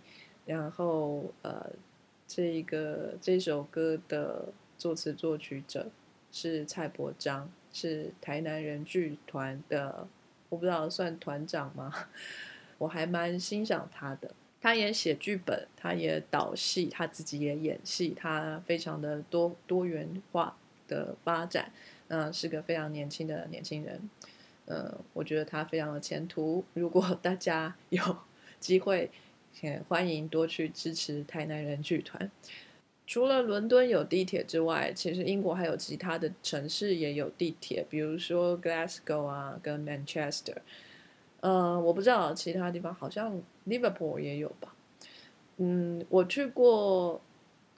[0.46, 1.72] 然后呃，
[2.28, 5.90] 这一个这首歌的作词作曲者
[6.32, 7.52] 是蔡伯章。
[7.76, 10.08] 是台南人剧团的，
[10.48, 11.94] 我不知道算团长吗？
[12.80, 20.56] 我还蛮欣赏他的，他也写剧本，他也导戏，他自己也演戏，他非常的多多元化
[20.88, 21.70] 的发展，
[22.08, 24.10] 嗯，是个非常年轻的年轻人，
[24.68, 26.64] 嗯，我觉得他非常的前途。
[26.74, 28.18] 如果 大家有
[28.58, 29.12] 机会，
[29.62, 32.32] 也欢迎多去支持台南人剧团。
[33.08, 40.58] 除了伦敦有地铁之外，其实英国还有其他的城市也有地铁，比如说 Glasgow 啊，跟 Manchester。
[41.42, 44.74] 呃，我不知道其他地方，好像 Liverpool 也有吧。
[45.58, 47.22] 嗯，我去过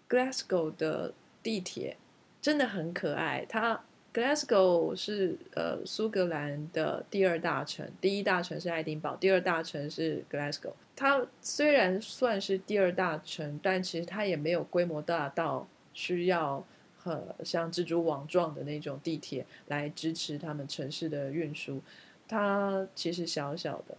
[0.10, 1.14] Glasgow 的
[1.44, 1.98] 地铁，
[2.42, 3.46] 真的很可爱。
[3.50, 10.72] 它 Glasgow 是呃苏格兰的第二大城，第一大城是爱丁堡，第二大城是 Glasgow。
[10.98, 16.66] 它虽然算是第二大城，但其实它也没有规模大到需要
[17.06, 21.82] 呃像蜘蛛网状的那种地铁来支持他们城市的运输。
[22.28, 23.96] 它其实小小的，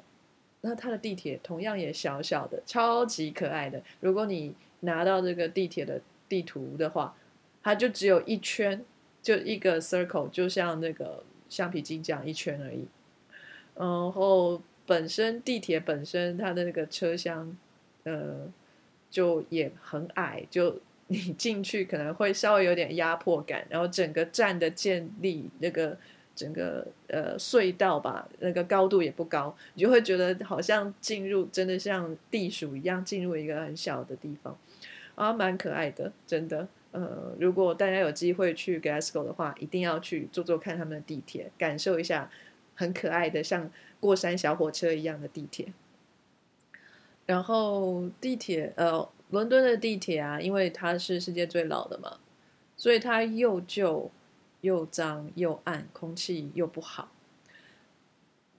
[0.60, 3.80] 那它的地铁同样也小小的，超级可爱的。
[4.00, 7.16] 如果你拿到这个地铁的地图的话，
[7.62, 8.84] 它就只有一圈。
[9.20, 12.86] 就一个 circle，就像那个橡皮筋这样一圈而已。
[13.74, 17.54] 然后本身地铁本身它的那个车厢，
[18.04, 18.50] 呃，
[19.10, 23.66] 就也很矮，就 你进去可能会稍微有点压迫感。
[23.68, 25.96] 然后整个站的建立，那个
[26.34, 34.58] 整个呃隧道吧，那个高度也不高，你就会觉得好像进入真的像地鼠一样进入一个很小的地方，
[35.14, 36.66] 啊，蛮可爱的，真的。
[36.90, 42.30] 呃，如果大家有机会去 Glasgow 的话，一定要去坐坐看他们的地铁，感受一下
[42.74, 43.70] 很可爱的像
[44.00, 45.72] 过山小火车一样的地铁。
[47.26, 52.18] 然后地铁，呃，伦敦的地铁啊，因为它是世界最老的嘛，
[52.76, 54.10] 所以它又旧
[54.62, 57.10] 又脏又暗，空气又不好。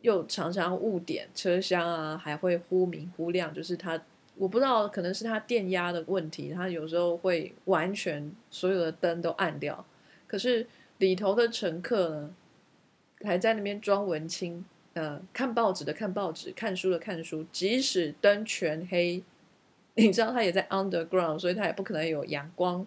[0.02, 4.02] 又常常误点车厢啊，还会忽明忽亮，就是它
[4.36, 9.86] 我不知道，可能是它电压的问题，它有时候会完全所有的灯都暗掉，
[10.26, 10.66] 可是
[11.00, 12.34] 里头的乘客呢，
[13.26, 14.64] 还在那边装文青，
[15.00, 19.24] 呃，看报纸的看报纸，看书的看书，即使灯全黑，
[19.96, 22.86] 你知道他也在 underground，所以他也不可能有阳光，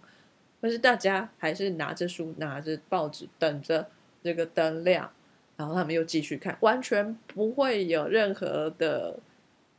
[0.61, 3.89] 但是大家还是拿着书，拿着报纸，等着
[4.23, 5.11] 这个灯亮。
[5.57, 9.19] 然后他们又继续看，完全不会有任何的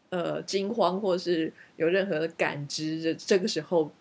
[0.09, 2.99] 呃惊慌，或是有任何的感知。
[2.99, 3.91] 这这个时候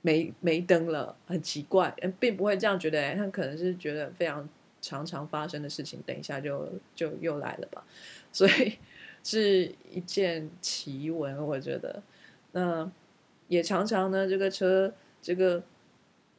[0.00, 3.14] 没没灯了，很奇怪，并不会这样觉得。
[3.16, 4.48] 他可能是觉得非常
[4.82, 7.82] 常常发生的事情，等一下就就又来了吧。
[8.30, 8.76] 所以
[9.24, 12.02] 是一件奇闻，我觉得。
[12.52, 12.92] 那
[13.48, 15.62] 也常常呢，这个车这个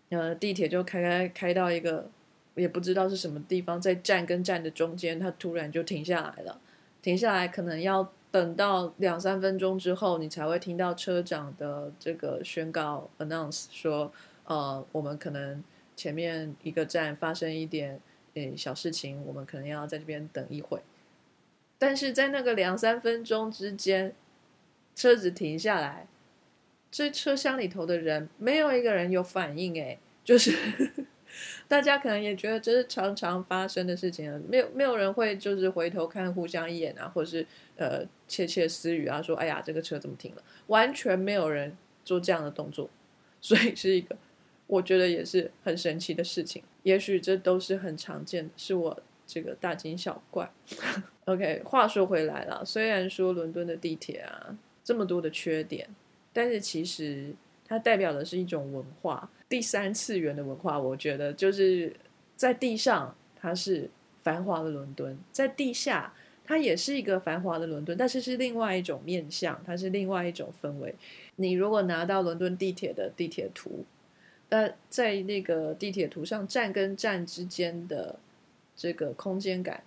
[0.09, 2.11] 呃地铁就开开开到一个。
[2.55, 6.61] 也不知道是什么地方，在站跟站的中间，它突然就停下来了。
[7.01, 14.13] 停下来可能要等到两三分钟之后，你才会听到车长的这个宣告 announce 说，
[14.45, 15.63] 呃，我们可能
[15.95, 17.99] 前面一个站发生一点
[18.33, 20.79] 诶小事情，我们可能要在这边等一会。
[21.77, 24.15] 但是在那个两三分钟之间，
[24.95, 26.07] 车子停下来，
[26.91, 30.57] 这车厢里头的人没有一个人有反应，诶，就是。
[31.67, 37.43] 大家可能也觉得这是常常发生的事情，没有没有人会就是回头看互相一眼啊，或者是
[37.75, 40.43] 呃窃窃私语啊，说哎呀这个车怎么停了？
[40.67, 41.75] 完全没有人
[42.05, 42.87] 做这样的动作，
[43.41, 44.15] 所以是一个
[44.67, 46.61] 我觉得也是很神奇的事情。
[46.83, 50.49] 也许这都是很常见的，是我这个大惊小怪。
[51.25, 55.89] OK，话说回来了，虽然说伦敦的地铁啊这么多的缺点，
[56.31, 57.33] 但是其实。
[57.65, 60.77] 它代表的是一种文化，第三次元的文化。
[60.77, 61.95] 我觉得就是
[62.35, 63.89] 在地上，它是
[64.21, 66.13] 繁华的伦敦；在地下，
[66.45, 70.93] 它也是一个繁华的伦敦，但是是另外一种面相，它是另外一种氛围。
[71.37, 73.85] 你如果拿到伦敦地铁的地铁图，
[74.53, 78.19] 那在那个地铁图上，站跟站之间的
[78.75, 79.83] 这个空间感。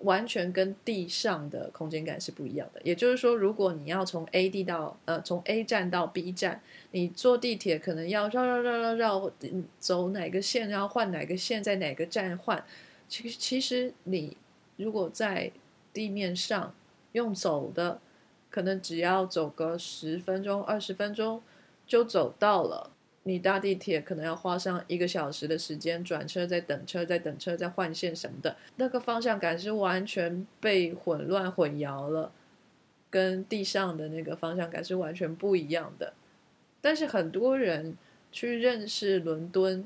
[0.00, 2.80] 完全跟地上的空间感是不一样的。
[2.82, 6.60] 也就是说，如果你要从 A 地到呃从 A 站到 B 站，
[6.90, 9.30] 你坐地铁可能要绕绕绕绕绕，
[9.78, 12.64] 走哪个线，然后换哪个线，在哪个站换。
[13.08, 14.36] 其实其实你
[14.76, 15.52] 如果在
[15.92, 16.74] 地面上
[17.12, 18.00] 用走的，
[18.50, 21.40] 可能只要走个十分钟、二十分钟
[21.86, 22.90] 就走到了。
[23.28, 32.30] 你搭地铁可能要花上一个小时的时间，转车再等车，再等车再换线什么的，那个方向感是完全被混乱混淆了，
[33.10, 36.12] 跟地上的那个方向感是完全不一样的。
[36.80, 37.96] 但是很多人
[38.30, 39.84] 去认识伦敦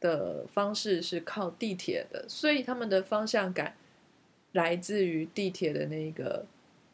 [0.00, 3.74] 的方式是靠地铁的，所以他们的方向感
[4.52, 6.46] 来自于地铁的那个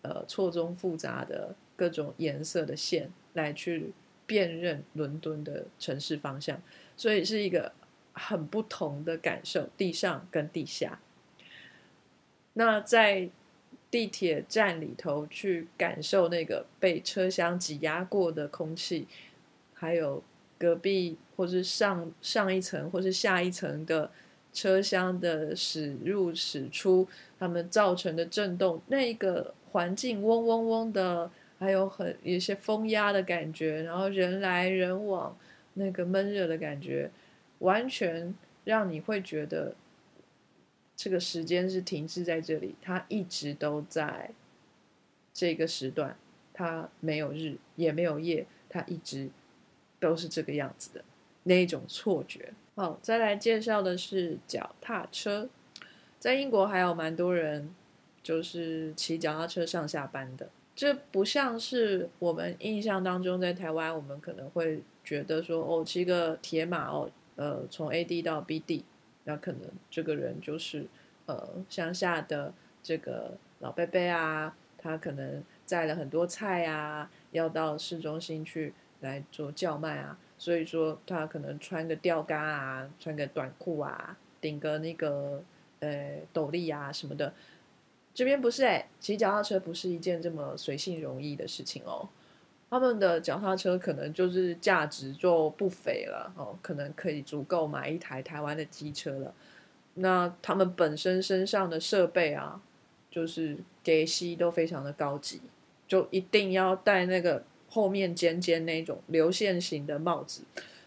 [0.02, 3.92] 呃错综复杂的各种颜色的线来去。
[4.30, 6.62] 辨认伦敦的城市方向，
[6.96, 7.72] 所以是一个
[8.12, 11.00] 很不同的感受，地上跟地下。
[12.52, 13.28] 那在
[13.90, 19.08] 地铁站里头去感受那个被车厢挤压过的空气，
[19.74, 20.22] 还有
[20.56, 24.12] 隔壁或是上上一层或是下一层的
[24.52, 27.08] 车厢的驶入驶出，
[27.40, 31.28] 它们造成的震动，那个环境嗡嗡嗡的。
[31.60, 35.36] 还有很一些风压的感觉，然后人来人往，
[35.74, 37.10] 那个闷热的感觉，
[37.58, 38.34] 完全
[38.64, 39.76] 让你会觉得
[40.96, 44.30] 这个时间是停滞在这里，它一直都在
[45.34, 46.16] 这个时段，
[46.54, 49.28] 它没有日也没有夜，它一直
[49.98, 51.04] 都是这个样子的
[51.42, 52.54] 那一种错觉。
[52.74, 55.50] 好，再来介绍的是脚踏车，
[56.18, 57.74] 在英国还有蛮多人
[58.22, 60.48] 就是骑脚踏车上下班的。
[60.80, 68.86] 这不像是我们印象当中，在台湾，我们可能会觉得说，哦，骑个铁马哦，呃，从 A 地到 B 地，
[69.24, 69.60] 那可能
[69.90, 70.86] 这个人就是
[71.26, 85.42] 呃乡下的这个老伯伯啊，他可能载了很多菜啊，要到市中心去来做叫卖啊，所以说他可能穿个吊杆啊，穿个短裤啊，顶个那个
[85.80, 87.34] 呃斗笠啊什么的。
[88.12, 92.08] 这边不是哎，骑脚踏车不是一件这么随性容易的事情哦。
[92.68, 99.34] 他们的脚踏车可能就是价值就不菲了哦，可能可以足够买一台台湾的机车了。
[99.94, 102.62] 那他们本身身上的设备啊，
[103.10, 105.40] 就是给息都非常的高级，
[105.88, 110.42] 就一定要戴那个后面尖尖那种流线型的帽子，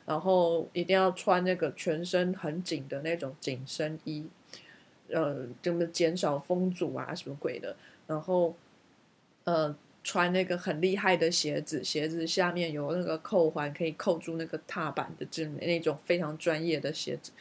[0.06, 4.28] 然后一定要穿那个全身很紧的那种紧身衣。
[5.10, 7.76] 呃，怎么减少风阻啊，什么鬼的，
[8.08, 8.56] 然后
[9.44, 17.32] 呃，穿那个很厉害的鞋子，鞋子下面有那个扣环，可以扣住那个踏板的，这那种非常专业的鞋子。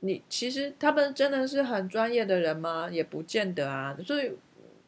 [0.00, 2.88] 你其实他们真的是很专业的人吗？
[2.90, 3.96] 也不见得啊。
[4.06, 4.32] 所以，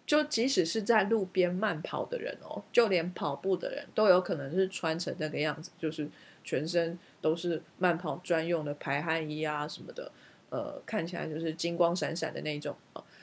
[0.06, 6.08] 就即使是在路边慢跑的人哦，就连跑步的人都有可能是穿成那个样子，就是
[6.42, 10.10] 全身都是慢跑专用的排汗衣啊什么的，
[10.52, 12.76] 呃，看起来就是金光闪闪的那种。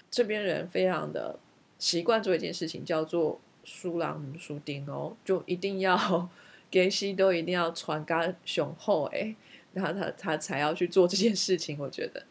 [0.10, 1.38] 这边人非常的
[1.78, 6.28] 习惯做一件事情，叫做输狼输丁哦，就一定要
[6.72, 9.36] 给西都一定要穿嘎雄厚哎。
[9.72, 12.24] 然后他他才要去做这件事情，我觉得，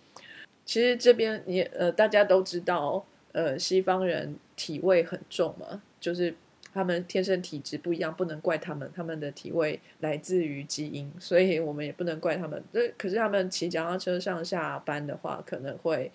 [0.65, 6.35] 其实这边你呃大家都知道，呃西方人体味很重嘛，就是
[6.73, 12.63] 他们天生体质不一样，不能怪他们，他们的体味来自于基因，所以我们也不能怪他们。
[12.73, 16.11] 这可是他们骑脚踏车上下班的话，可能会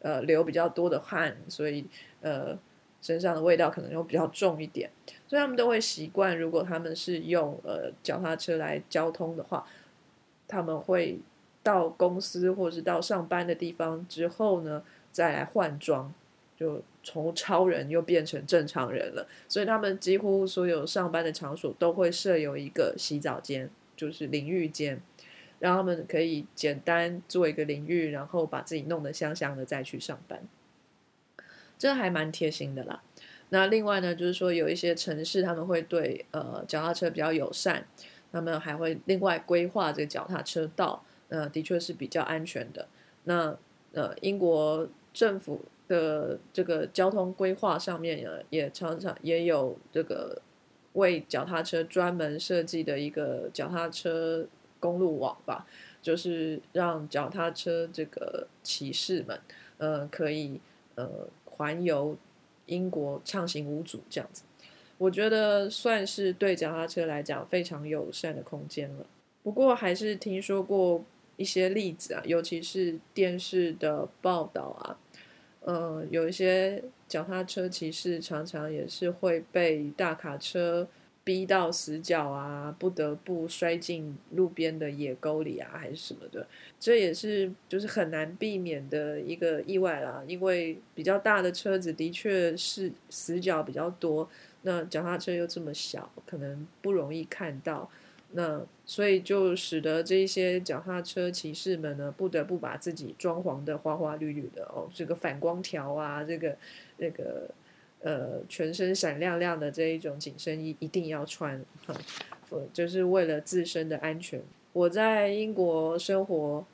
[0.00, 1.84] 呃流比较多的汗，所以
[2.20, 2.58] 呃
[3.00, 4.90] 身上的味道可能又比较重一点，
[5.28, 9.66] 所以他们都会习惯，如果他们是用呃脚踏车来交通的话。
[10.52, 11.16] 他们会
[11.62, 14.82] 到公司或是到上班的地方之后呢，
[15.12, 16.12] 再来换装，
[16.60, 19.26] 就从超人又变成正常人了。
[19.48, 25.00] 所以他们几乎所有上班的场所都会设有一个洗澡间，就是淋浴间，
[25.58, 30.42] 让他们可以简单做一个淋浴，然后把自己弄得香香的再去上班。
[31.78, 33.02] 这还蛮贴心的啦。
[33.48, 37.86] 那另外呢，就是说有一些城市他们会对呃脚踏车比较友善。
[38.32, 42.86] 他们还会另外规划这个脚踏车道，呃，的确是比较安全的。
[43.24, 43.58] 那
[43.92, 50.40] 呃，英国政府的这个交通规划上面呢，也常常也有这个
[50.92, 54.46] 为脚踏车专门设计的一个脚踏车
[54.78, 55.66] 公路网吧，
[56.00, 59.40] 就是让脚踏车这个骑士们，
[59.78, 60.60] 呃，可以
[60.94, 62.16] 呃环游
[62.66, 64.44] 英国畅行无阻这样子。
[64.96, 69.06] 我觉得算是对脚踏车来讲非常友善的空间了。
[69.42, 71.02] 不过还是听说过
[71.36, 74.98] 一些例子啊，尤其是电视的报道啊，
[75.60, 80.88] 呃，有一些脚踏车骑士常常也是会被大卡车
[81.22, 86.46] 逼到死角啊，不得不摔进路边的野沟里啊，还是什么的。
[86.80, 94.28] 这也是就是很难避免的一个意外啦，因为比较大的车子的确是死角比较多。
[94.62, 97.90] 那脚踏车又这么小，可能不容易看到，
[98.32, 106.56] 那所以就使得这些脚踏车骑士们呢，不得不把自己装潢的花花绿绿的哦，这个反光条啊，这个
[106.98, 107.50] 那个
[108.02, 111.62] 呃，全身闪亮亮的这一种紧身衣一定要穿，
[112.72, 114.40] 就是为了自身的安全。
[114.72, 116.64] 我在英国生活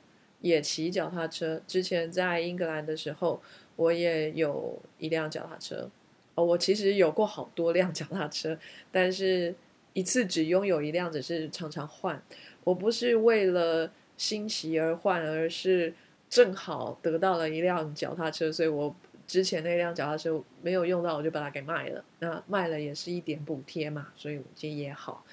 [0.41, 3.41] 也骑脚踏车，之前在英格兰的时候，
[3.75, 5.89] 我也有一辆脚踏车。
[6.35, 8.57] 哦，我其实有过好多辆 脚踏车，
[8.91, 9.55] 但是
[9.97, 12.21] 一次只拥有一辆，只是常常换。
[12.63, 15.91] 我不是为了新奇而换，而是
[16.29, 18.95] 正好得到了一辆脚踏车，所以我
[19.25, 22.03] 之前那辆脚踏车没有用到，我就把它给卖了。
[22.19, 25.25] 那卖了也是一点补贴嘛，所以我觉得也好。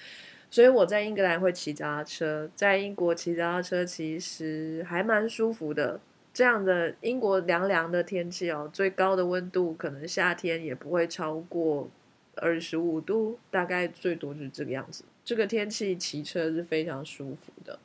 [0.51, 6.01] 所以我在英格兰会骑脚踏车，在英国骑脚踏车其实还蛮舒服的。
[6.33, 11.91] 这样的英国凉凉的天气哦，最高的温度可能夏天也不会超过
[12.37, 15.05] 二十五度，大概最多就是这个样子。
[15.25, 17.79] 这个天气骑车是非常舒服的，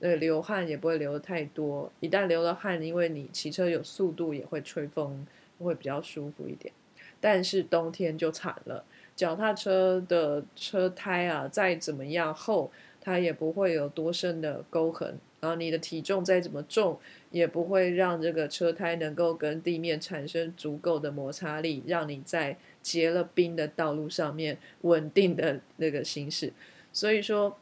[0.00, 1.90] 那流汗也不会流的太多。
[2.00, 5.26] 一旦流了汗，因为你骑车有速度，也会吹风，
[5.58, 6.72] 会比较舒服一点。
[7.20, 8.84] 但是冬天就惨了，
[9.16, 12.70] 脚踏车的车胎啊，再怎么样厚，
[13.00, 15.18] 它也不会有多深的沟痕。
[15.40, 16.98] 然后你的体重再怎么重，
[17.30, 22.56] 也不会让这个车胎能够跟地面产生足够的摩擦力，让你在
[22.86, 26.52] 结了冰的道路上面稳定的那个行驶。
[26.92, 27.58] 所以说，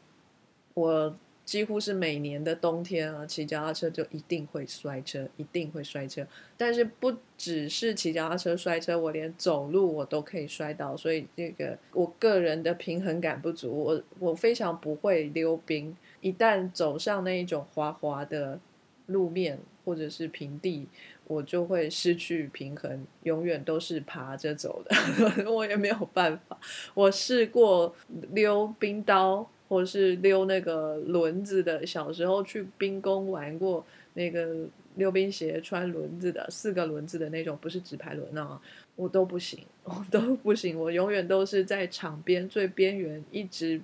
[0.75, 6.27] 我几乎是每年的冬天啊，骑脚踏车就一定会摔车，一定会摔车。
[6.55, 10.95] 但是不只是骑脚踏车摔车，我连走路我都可以摔倒。
[10.95, 15.97] 所以这个我个人的平衡感不足，我我非常不会溜冰。
[16.21, 18.59] 一旦走上那一种滑滑的
[19.07, 20.87] 路面或者是平地，
[21.27, 24.95] 我就会失去平衡，永远都是爬着走的。
[25.51, 26.57] 我也没有办法。
[26.93, 27.93] 我试过
[28.31, 31.85] 溜冰刀，或是溜那个轮子的。
[31.85, 38.59] 小时候去冰宫玩过那个溜冰鞋，穿轮子的，四个轮子的那种，不是直排轮啊，
[38.95, 40.79] 我都不行， 我都不行。
[40.79, 43.81] 我永远都是在场边最边缘，一直。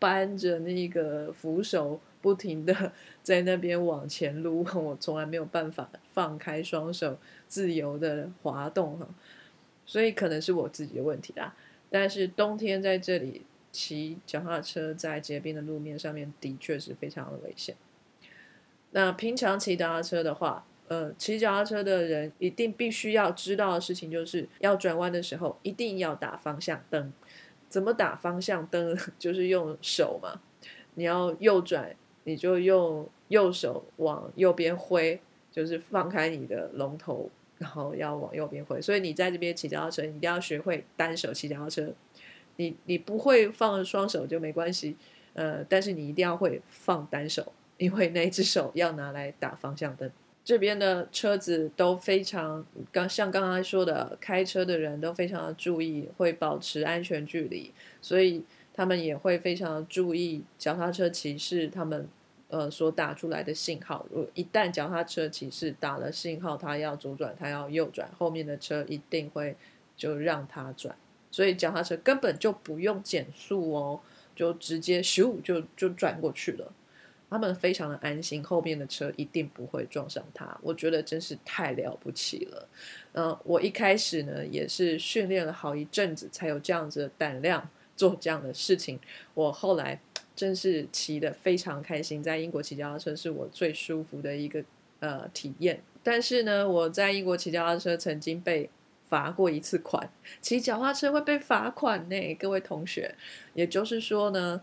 [0.00, 2.92] 搬着那个扶手不停的
[3.22, 7.18] 在那边往前撸， 我从来没有办法放开双手
[7.48, 9.08] 自由的滑动哈，
[9.86, 11.54] 所以可能是我自己的问题啦。
[11.90, 13.42] 但是冬天在这里
[13.72, 17.74] 骑脚踏车在结冰的路面上面的确是非常的危险。
[18.92, 27.12] 那平常骑脚踏车的话，呃，骑脚踏车的人一定必须要知道的事情，就是要转弯的时候一定要打方向灯。
[27.68, 28.98] 怎么打方向灯？
[29.18, 30.40] 就是用手嘛。
[30.94, 31.94] 你要右转，
[32.24, 38.80] 你就用右手往右边挥，就是放开你的龙头，然后要往右边挥。
[38.80, 41.92] 所以你在这边骑脚踏车，一定要学会单手骑脚踏车。
[42.56, 44.96] 你你不会放双手就没关系，
[45.34, 47.52] 呃，但是你一定要会放单手。
[47.78, 50.10] 因为那只手要拿来打方向灯，
[50.44, 52.62] 这边的车子都非常
[52.92, 58.44] 刚，像刚才说的，开车的人都非常的注意，会保持安全距离，所以
[58.80, 62.08] 他们也会非常注意脚踏车骑士他们
[62.48, 64.06] 呃所打出来的信号。
[64.10, 69.54] 如一旦脚踏车骑士打了信号，他要左转，他要右转，后面的车一定会
[69.98, 70.96] 就让他转，
[71.30, 74.00] 所以脚踏车根本就不用减速哦，
[74.34, 76.72] 就直接咻就就转过去了。
[77.28, 80.58] 他们非常的安心，后面的车一定不会撞上他。
[80.62, 82.66] 我觉得真是太了不起了。
[83.12, 87.68] 嗯，我一开始呢也是训练了好一阵子，才有这样子的胆量
[88.00, 88.98] 做这样的事情。
[89.34, 90.00] 我后来
[90.34, 94.64] 真是骑的非常开心，在英国骑脚踏车是我最舒服的一个
[95.00, 95.82] 呃体验。
[96.02, 98.70] 但是呢，我在英国骑脚踏车曾经被
[99.10, 103.14] 罚过一次款，骑脚踏车会被罚款呢，各位同学。
[103.52, 104.62] 也就是说呢。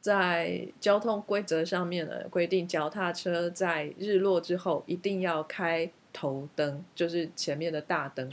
[0.00, 8.32] 在交通规则上面呢，规定脚踏车在日落之后一定要开头灯，就是前面的大灯。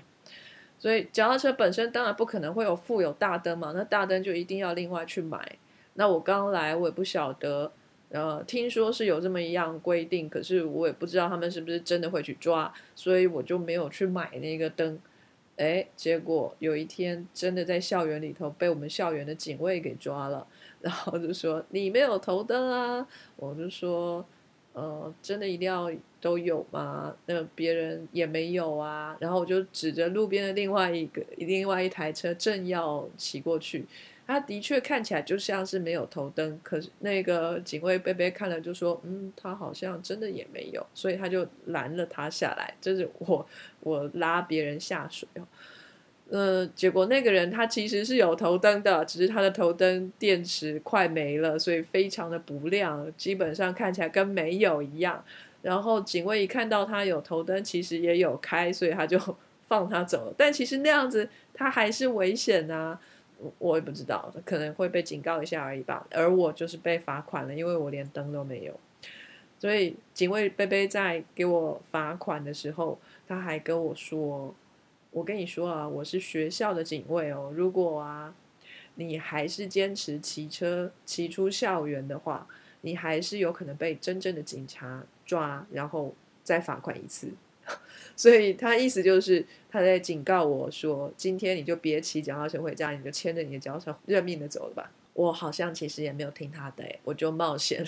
[0.78, 5.58] 所以脚踏车本身当然不可能会有附有大灯嘛，那大灯就一定要另外去买。
[5.96, 7.72] 那我刚来，我也不晓得，
[8.10, 15.00] 呃，听说是有这么一样规定，可是我也不知道他们是不是真的会去抓，所以我就没有去买那个灯。
[15.58, 20.46] 哎，结果有一天真的在校园里头被我们校园的警卫给抓了。
[20.82, 23.08] 然后就说你没有头灯啊，
[23.38, 24.24] 我就说，
[24.76, 27.16] 呃，真的一定要都有吗？
[27.26, 29.16] 那别人也没有啊。
[29.22, 33.86] 然后我就指着路边的另外一个另外一台车正要骑过去，
[34.28, 42.74] 他的确看起来就像是没有头灯，可是那个警卫贝贝看了就说，嗯，他好像真的也没有，所以他就拦了他下来。
[42.82, 43.48] 就是我
[43.80, 45.48] 我拉别人下水哦。
[46.38, 55.24] 呃，结果那个人他其实是有头灯的，只是他的头灯电池快没了，所以非常的不亮，基本上看起来跟没有一样。
[55.62, 59.18] 然后警卫一看到他有头灯，其实也有开，所以他就
[59.70, 60.34] 放他走了。
[60.38, 63.00] 但其实那样子他还是危险啊，
[63.58, 66.06] 我也不知道，可能会被警告一下而已吧。
[66.12, 68.78] 而我就是被罚款了，因为我连灯都没有。
[69.58, 74.54] 所以警卫贝贝在给我罚款的时候，他还跟我说。
[75.16, 77.50] 我跟你说啊，我是学校的警卫哦。
[77.56, 78.36] 如果啊，
[78.96, 82.46] 你还是坚持骑车骑出校园的话，
[82.82, 86.14] 你还是有可能被真正的警察抓，然后
[86.44, 87.30] 再罚款一次。
[88.18, 94.92] 所以他意思就是他在警告我说，今天你就别骑脚踏车回家，你就牵着你的脚踏车认命的走了吧。
[95.14, 97.82] 我好像其实也没有听他的，我就冒险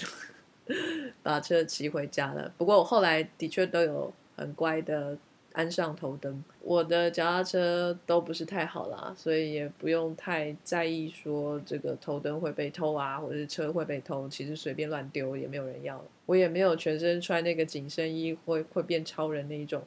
[1.21, 2.53] 把车骑回家了。
[2.57, 5.17] 不过我后来的确都有很乖的。
[5.57, 14.29] 安上头灯，我的脚踏车都不是太好啦，所以也不用太在意说这个头灯会被偷啊，或者是车会被偷。
[14.29, 19.81] 其实随便乱丢也没有人要，我也没有全身穿那个紧身衣会会变超人那一种，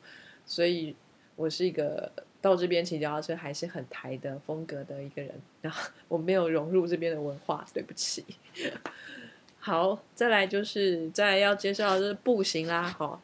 [0.45, 0.97] 所以
[1.37, 2.11] 我是一个
[2.43, 8.25] 到这边骑脚踏车还是很台的风格的一个人，然后我没有融入这边的文化，对不起。
[9.63, 13.23] 好，再来就是再要介绍就是步行啦，好。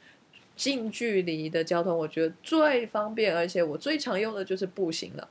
[0.57, 5.29] 近距离的交通，我觉得最方便，而且我最常用的就是步行了。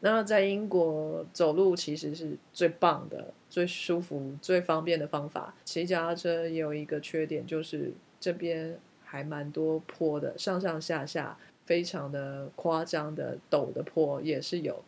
[0.00, 5.54] 那在英国走路其实是最棒的、最舒服、最方便的方法。
[5.64, 11.36] 骑脚踏车有一个缺点，就是这边还蛮多坡的，上上下下
[11.66, 14.82] 非常的夸张的陡的坡也是有。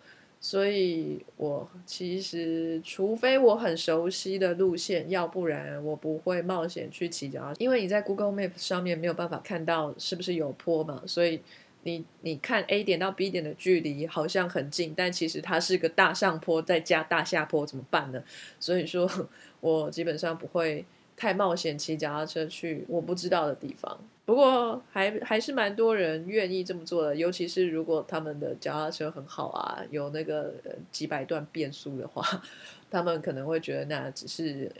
[0.46, 7.54] 所以，我其实除非我很熟悉的路线，要不然我不会冒险去骑脚踏。
[7.58, 11.40] 因为你在 Google Map 上面没有办法看到是不是有坡嘛，所以
[11.84, 18.22] 你你看 A 点到 B 点的距离好像很近，但其实它是个大上坡再加大下坡，怎么办呢？
[18.60, 19.10] 所以说
[19.60, 20.84] 我基本上不会
[21.16, 23.98] 太冒险，骑脚踏车去我不知道的地方。
[24.24, 30.54] 不过还还是蛮多人愿意这么做的，尤其是如果他们的脚踏车很好啊，有那个
[30.90, 32.42] 几百段变速的话，
[32.90, 34.72] 他们可能会觉得那只是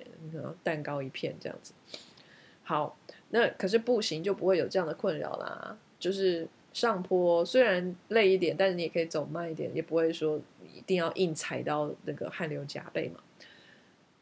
[0.62, 1.74] 蛋糕一片这样子。
[2.62, 2.96] 好，
[3.30, 5.76] 那可是步行就不会有这样的困扰啦。
[5.98, 10.40] 就是上坡虽然累一点，但是你也可以走慢一点，也不会说
[10.74, 13.20] 一定要硬踩到那个汗流浃背嘛。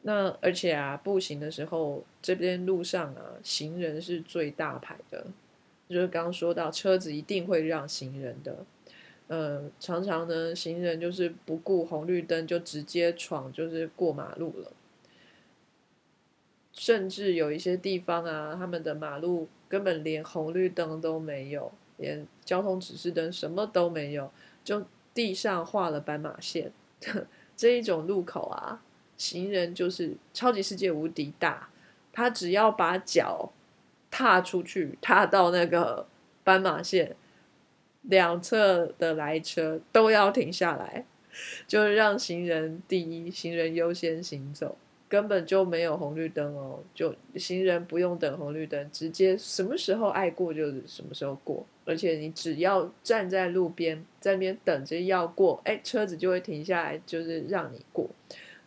[0.03, 5.27] 那而且啊，步行的时候，这边路上啊，行人是最大牌的。
[5.89, 8.65] 就是刚刚说到，车子一定会让行人的。
[9.29, 14.73] 呃，常常呢，行人就是不顾红绿灯就直接闯，就是过马路了。
[16.73, 24.33] 甚至有一些地方啊，他们的马路根本连红绿灯都没有，连交通指示灯什么都没有，
[24.65, 24.85] 就
[25.15, 26.73] 地上画了斑马线。
[27.55, 28.83] 这一种路口啊。
[29.23, 31.69] 行人就是超级世界无敌大，
[32.13, 33.53] 他只要把脚
[34.11, 36.05] 踏出去，踏到那个
[36.43, 37.15] 斑马线，
[38.03, 41.07] 两侧的来车都要停下来，
[41.69, 44.77] 就是让行人第一，行人优先行走，
[45.09, 58.11] 根本就没有红绿灯哦，就行人不用等红绿灯，直接什么时候爱过就什么时候过，而且你只要站在路边，在那边等着要过，哎，车子就会停下来，就是让你过。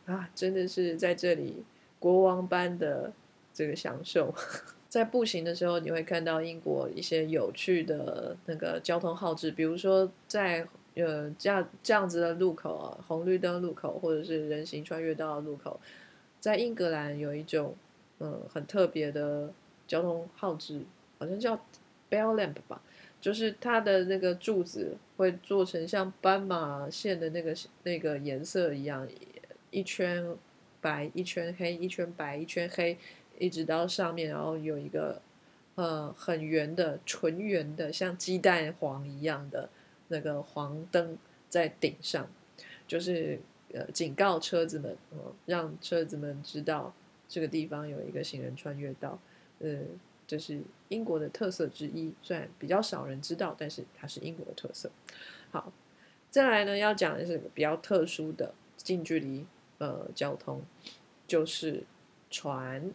[0.06, 1.64] 啊，真的是在这里
[1.98, 3.12] 国王般的
[3.54, 4.34] 这个享受，
[4.88, 15.80] 在步行的时候，你会看到英国一些有趣的那个交通号志，比如说在呃这样这样子的路口啊，红绿灯路口或者是人行穿越道的路口，
[16.40, 17.76] 在英格兰有一种
[18.20, 19.52] 嗯很特别的
[19.88, 20.82] 交通号志，
[21.18, 21.56] 好像叫
[22.12, 22.80] bell lamp 吧，
[23.20, 29.08] 就是它的那个柱子会做成像斑马线的那个那个颜色一样。
[29.76, 30.26] 一圈
[30.80, 32.98] 白，一圈黑，一圈白，一圈黑，
[33.38, 35.22] 一直到上面，然后有一个
[35.76, 39.70] 呃很圆的纯圆的，像鸡蛋黄一样的
[40.08, 41.18] 那个黄灯
[41.50, 42.26] 在顶上，
[42.88, 43.38] 就是
[43.74, 46.94] 呃警告车子们，呃让车子们知道
[47.28, 49.20] 这个地方有一个行人穿越道，
[49.60, 49.80] 呃
[50.26, 54.90] 这是英国的特色之一，虽然比较少人知道，但是它是英国的特色。
[55.52, 55.74] 好，
[56.32, 59.46] 再来呢要讲的是比较特殊的近距离。
[59.78, 60.62] 呃，交通
[61.28, 61.84] 就是
[62.30, 62.92] 船。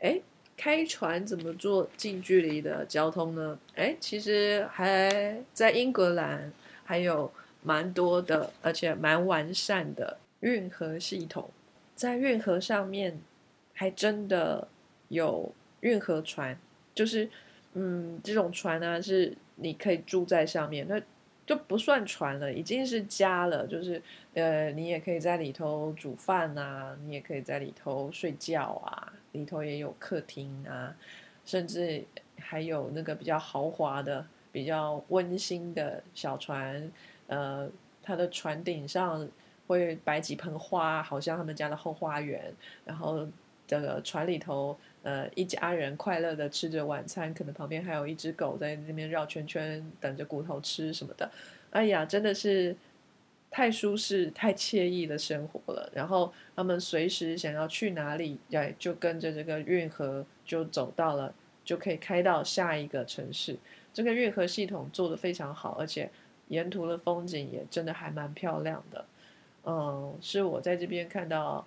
[0.00, 0.20] 哎，
[0.56, 3.58] 开船怎么做近距离的交通呢？
[3.74, 6.52] 哎，其实还在英格兰
[6.84, 11.50] 还有蛮多的，而且蛮完善的运河系统。
[11.94, 13.20] 在运河上面，
[13.72, 14.68] 还真的
[15.08, 16.58] 有运河船，
[16.94, 17.30] 就是
[17.74, 21.00] 嗯，这种船呢是你可以住在上面，那。
[21.52, 23.66] 就不算船了，已经是家了。
[23.66, 24.00] 就是，
[24.32, 30.96] 呃，你也可以在里头煮饭啊，你也可以在里头睡觉啊，里头也有客厅啊，
[31.44, 32.02] 甚至
[32.38, 36.90] 还有那个比较豪华的、比较温馨的小船。
[37.26, 37.68] 呃，
[38.02, 39.28] 它的船顶上
[39.66, 42.50] 会摆几盆花，好像他们家的后花园。
[42.86, 43.28] 然后，
[43.66, 44.74] 这个船里头。
[45.02, 51.28] 呃，一家人快乐的吃着晚餐，可能旁边还有一只狗在那边绕圈圈，等着骨头吃什么的。
[51.70, 52.76] 哎呀，真的是
[53.50, 55.90] 太舒适、太惬意的生活了。
[55.92, 61.34] 然后他们随时想要去哪里，哎，就跟着这个运河就走到了，
[61.64, 63.56] 就可以开到下一个城市。
[63.92, 66.08] 这个运河系统做的非常好，而且
[66.46, 69.04] 沿途的风景也真的还蛮漂亮的。
[69.64, 71.66] 嗯，是我在这边看到。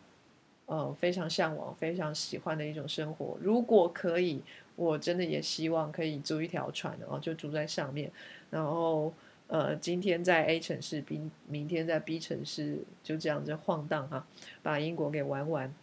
[0.67, 3.37] 呃，非常向往、非常喜欢的一种生活。
[3.41, 4.41] 如果可以，
[4.75, 8.11] 我真的也希望可以租一条船，然后就住在上面。
[8.49, 9.13] 然后，
[9.47, 14.25] 呃，今天在 A 城市，B 明天在 B 城市，就这样子晃荡哈，
[14.63, 15.73] 把英国给玩完。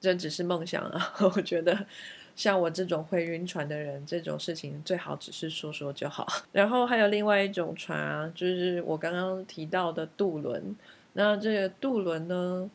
[0.00, 1.14] 这只是梦想啊！
[1.36, 1.86] 我觉得，
[2.34, 6.26] 像我这种会晕船的人，这种事情最好只是说说就好。
[6.50, 10.74] 然后还有另外一种船啊，就是我刚刚提到的渡轮。
[11.12, 12.68] 那这个渡轮呢？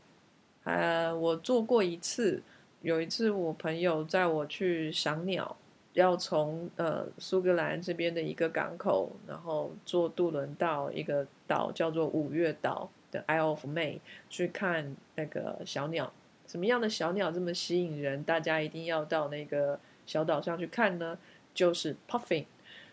[0.67, 2.43] 呃，我做过一次，
[2.81, 5.55] 有一次我朋友载我去赏鸟，
[5.93, 13.99] 要从呃苏格兰这边的一个港口，然后坐渡轮到一个岛叫做五月岛的 Isle of May
[14.29, 16.11] 去看那个小鸟。
[16.45, 18.21] 什么样的小鸟这么吸引人？
[18.25, 21.17] 大家一定要到那个小岛上去看呢？
[21.53, 22.43] 就是 Puffin。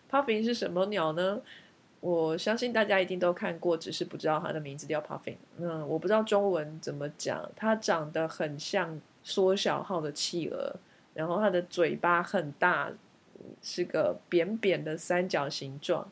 [0.09, 1.41] Puffin 是什么鸟呢？
[2.05, 5.37] 我相信大家一定都看过，只是不知道它的名字叫 Puffin。
[5.57, 7.49] 嗯，我不知道中文怎么讲。
[7.55, 10.75] 它长得很像缩小号的企鹅，
[11.15, 12.91] 然后它的嘴巴很大，
[13.63, 16.07] 是个扁扁的三角形状，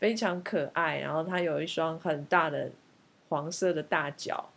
[0.00, 0.98] 非常可爱。
[0.98, 2.68] 然后它有一双很大的
[3.28, 4.50] 黄色的大脚，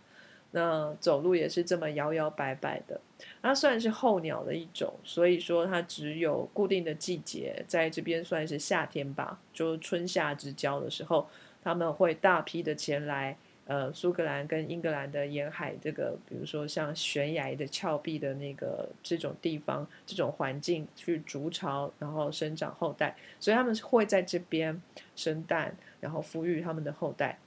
[0.51, 2.99] 那走路也是这么摇摇摆摆的。
[3.41, 11.27] 它算是候鸟的一种，所以说它只有固定的季节，在这边算是夏天吧，就春夏之交的时候，
[11.63, 13.37] 他们会大批的前来。
[13.65, 24.81] 呃，苏格兰跟英格兰的沿海，这个比如说像悬崖的峭壁的那个这种地方，这种环境去筑巢，然后生长后代，所以他们会在这边
[25.15, 27.37] 生蛋，然后孵育他们的后代。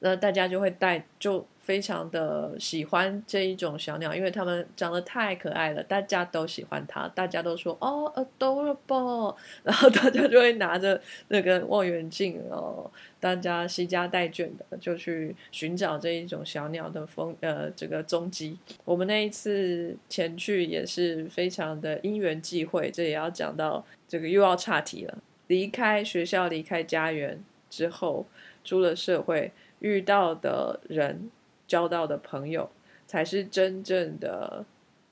[0.00, 10.98] 那大家就会带，就非常的喜欢这一种小鸟，因为它们长得太可爱了，大家都喜欢它，大家都说哦，adorable， 然后大家就会拿着
[11.28, 12.90] 那个望远镜哦，
[13.20, 18.58] 大家惜家带眷的就去寻找这一种小鸟的风呃这个踪迹。
[18.86, 25.18] 我们那一次前去也是非常的因缘际会，这也要讲到这个又要岔题了。
[25.48, 28.24] 离开学校，离开家园之后，
[28.64, 29.52] 出了社会。
[29.80, 31.30] 遇到的人，
[31.68, 32.68] 交到的朋友，
[33.06, 34.64] 才是真正的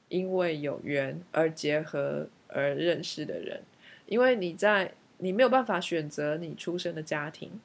[0.08, 3.62] 因为有缘而结合而认识的人。
[4.06, 7.60] 因为你在，你没有办法选择你出生的家庭，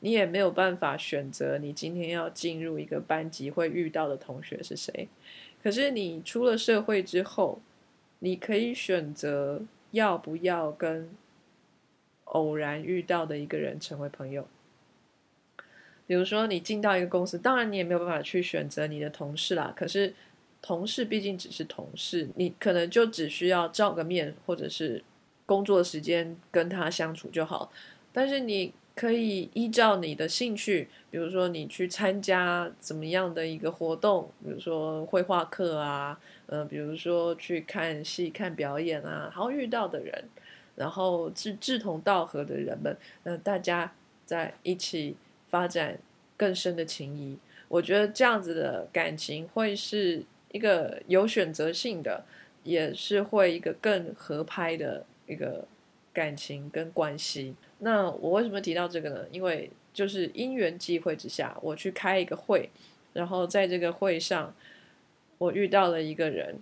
[0.00, 5.08] 你也没有办法选择你今天要进入一个班级会遇到的同学是谁。
[5.62, 7.60] 可是你出了社会之后，
[8.18, 9.62] 你可以选择
[9.92, 11.08] 要不要跟
[12.24, 14.46] 偶然遇到的一个人成为朋友。
[16.06, 19.72] 比如说，你进到一个公司，当然你也没有办法去选择你的同事啦。
[19.76, 20.14] 可是，
[20.62, 25.02] 同事毕竟只是同事，你可能就只需要照个面，或者是
[25.44, 27.72] 工作时间跟他相处就好。
[28.12, 40.24] 但是，你可以依照你的兴趣，比如说你去参加怎么样的一个活动，比如说绘画课啊，呃，比如说去看戏、看表演啊，然后遇到的人，
[40.76, 43.92] 然后志志同道合的人们，那大家
[44.24, 45.16] 在一起。
[45.48, 45.98] 发展
[46.36, 47.38] 更深的情谊，
[47.68, 50.22] 我觉得这样子的感情会是
[50.52, 52.24] 一个有选择性的，
[52.62, 55.66] 也是会一个更合拍的一个
[56.12, 57.54] 感情跟关系。
[57.78, 59.24] 那我为什么提到这个呢？
[59.30, 62.68] 因为就是因缘际会之下，我去开一个会，
[63.12, 64.54] 然后在这个会上，
[65.38, 66.58] 我遇到了一个人，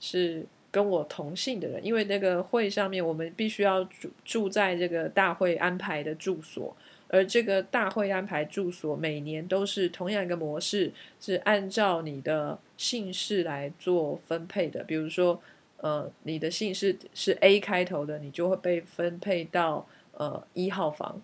[0.00, 1.84] 是跟我同姓的人。
[1.84, 6.76] 因为那个会上面，我们必须要住住在这个大会安排的住所。
[7.08, 14.82] 而这个大会安排住所每年都是同样一个模式，是按照你的姓氏来做分配的。
[14.82, 15.40] 比如说，
[15.76, 21.20] 呃，你的姓氏是 A 开头的，你就会被分配到呃一号房，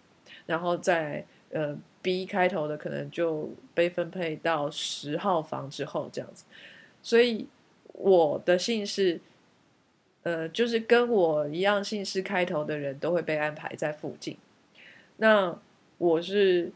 [0.46, 6.44] 然后在呃 B 开头的可能就被分配到十号房之后这样子。
[7.02, 7.48] 所以
[7.94, 9.20] 我的姓氏，
[10.22, 14.36] 呃，就是跟我一样姓氏开头的人都会被安排在附近。
[15.16, 15.58] 那
[16.00, 16.72] 我是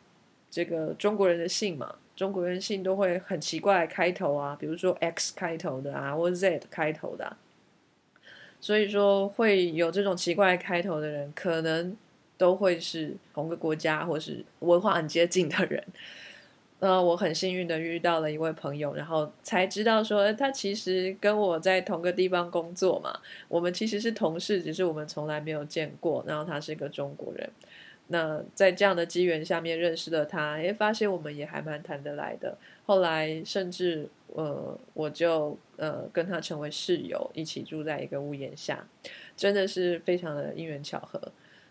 [0.50, 7.34] 这个中国人的姓嘛，中国人姓都会很奇怪开头啊，比如说 X 开头的啊，或 Z 开头的，
[8.60, 11.96] 所以说会有这种奇怪开头的人，可能
[12.36, 15.82] 都会是同个国家或是文化很接近的人。
[16.80, 23.18] 呃，我很幸运的遇到了一位朋友，然后才知道说他其实跟我在同个地方工作嘛，
[23.48, 26.22] 我们其实是同事，只是我们从来没有见过。
[26.26, 27.48] 然后他是个中国人。
[28.08, 32.56] 那在这样的机缘下面认识了他，也发现我们也还蛮谈得来的。
[32.84, 38.86] 后来甚至呃，我就呃跟他成为室友，一起住在一个屋檐下，
[39.34, 41.18] 真的是非常的因缘巧合。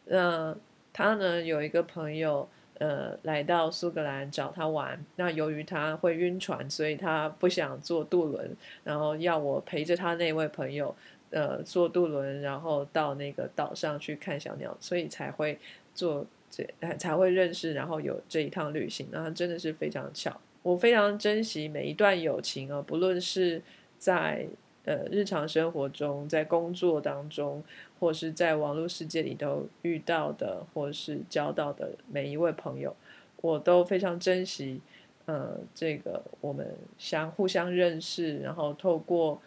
[0.06, 0.56] 那
[0.92, 10.96] 他呢有一个朋友呃来到苏格兰找他玩，那由于他会晕船，所以他不想坐渡轮，然后要我陪着他那位朋友
[11.30, 15.60] 呃坐渡轮，然后到那个岛上去看小鸟，所以才会。
[15.94, 16.64] 做这
[16.98, 20.40] 才会认识，然后有这一趟旅行，然后真的是非常巧。
[20.62, 23.62] 我非常珍惜每一段友情啊，不论是
[23.98, 24.48] 在
[24.86, 27.64] 呃日常生活中、在工作当中，
[28.00, 32.96] 或是在网络世界里头遇到的，或是交到的每一位朋友，
[33.42, 34.80] 我都非常珍惜。
[35.26, 39.42] 呃，这个我们相互相认识，然后透过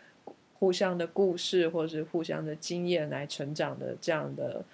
[0.59, 4.64] 互相的故事或是互相的经验来成长的这样的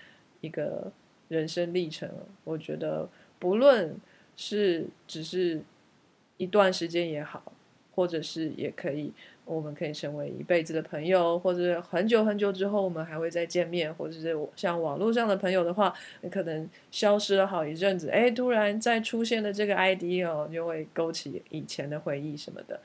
[0.40, 0.90] 一个。
[1.32, 2.06] 人生历程，
[2.44, 3.08] 我觉得
[3.38, 3.96] 不论
[4.36, 5.62] 是只是
[6.36, 7.42] 一段时间也好，
[7.94, 9.10] 或者是也可以，
[9.46, 22.78] 我们可以成为一辈子的朋友，或者很久很久之后我们还会再见面，或者是像网络上的朋友的话，你可能消失了好一阵子，哎，突然再出现的这个 ID 哦，就会勾起以前的回忆什么的。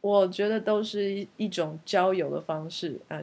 [0.00, 3.20] 我觉得都是一一种交友的方式啊。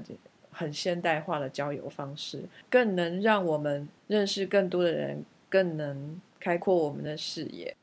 [0.53, 7.75] 很现代化的交友方式，更能让我们认识更多的人，更能开阔我们的视野。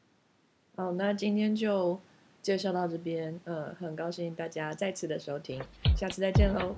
[0.77, 2.01] 好，那今天就
[2.41, 5.61] 介绍到这边，呃，很高兴大家再次的收听，
[5.97, 6.75] 下次再见喽。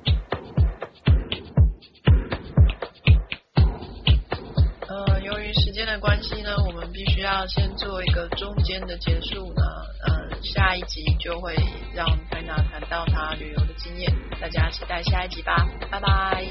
[5.93, 9.62] 的关系呢，我们必须要先做一个中间的结束呢。
[10.07, 11.55] 呃，下一集就会
[11.95, 16.47] 让凯娜谈到她旅游的经验，大家期待下一集吧，拜拜。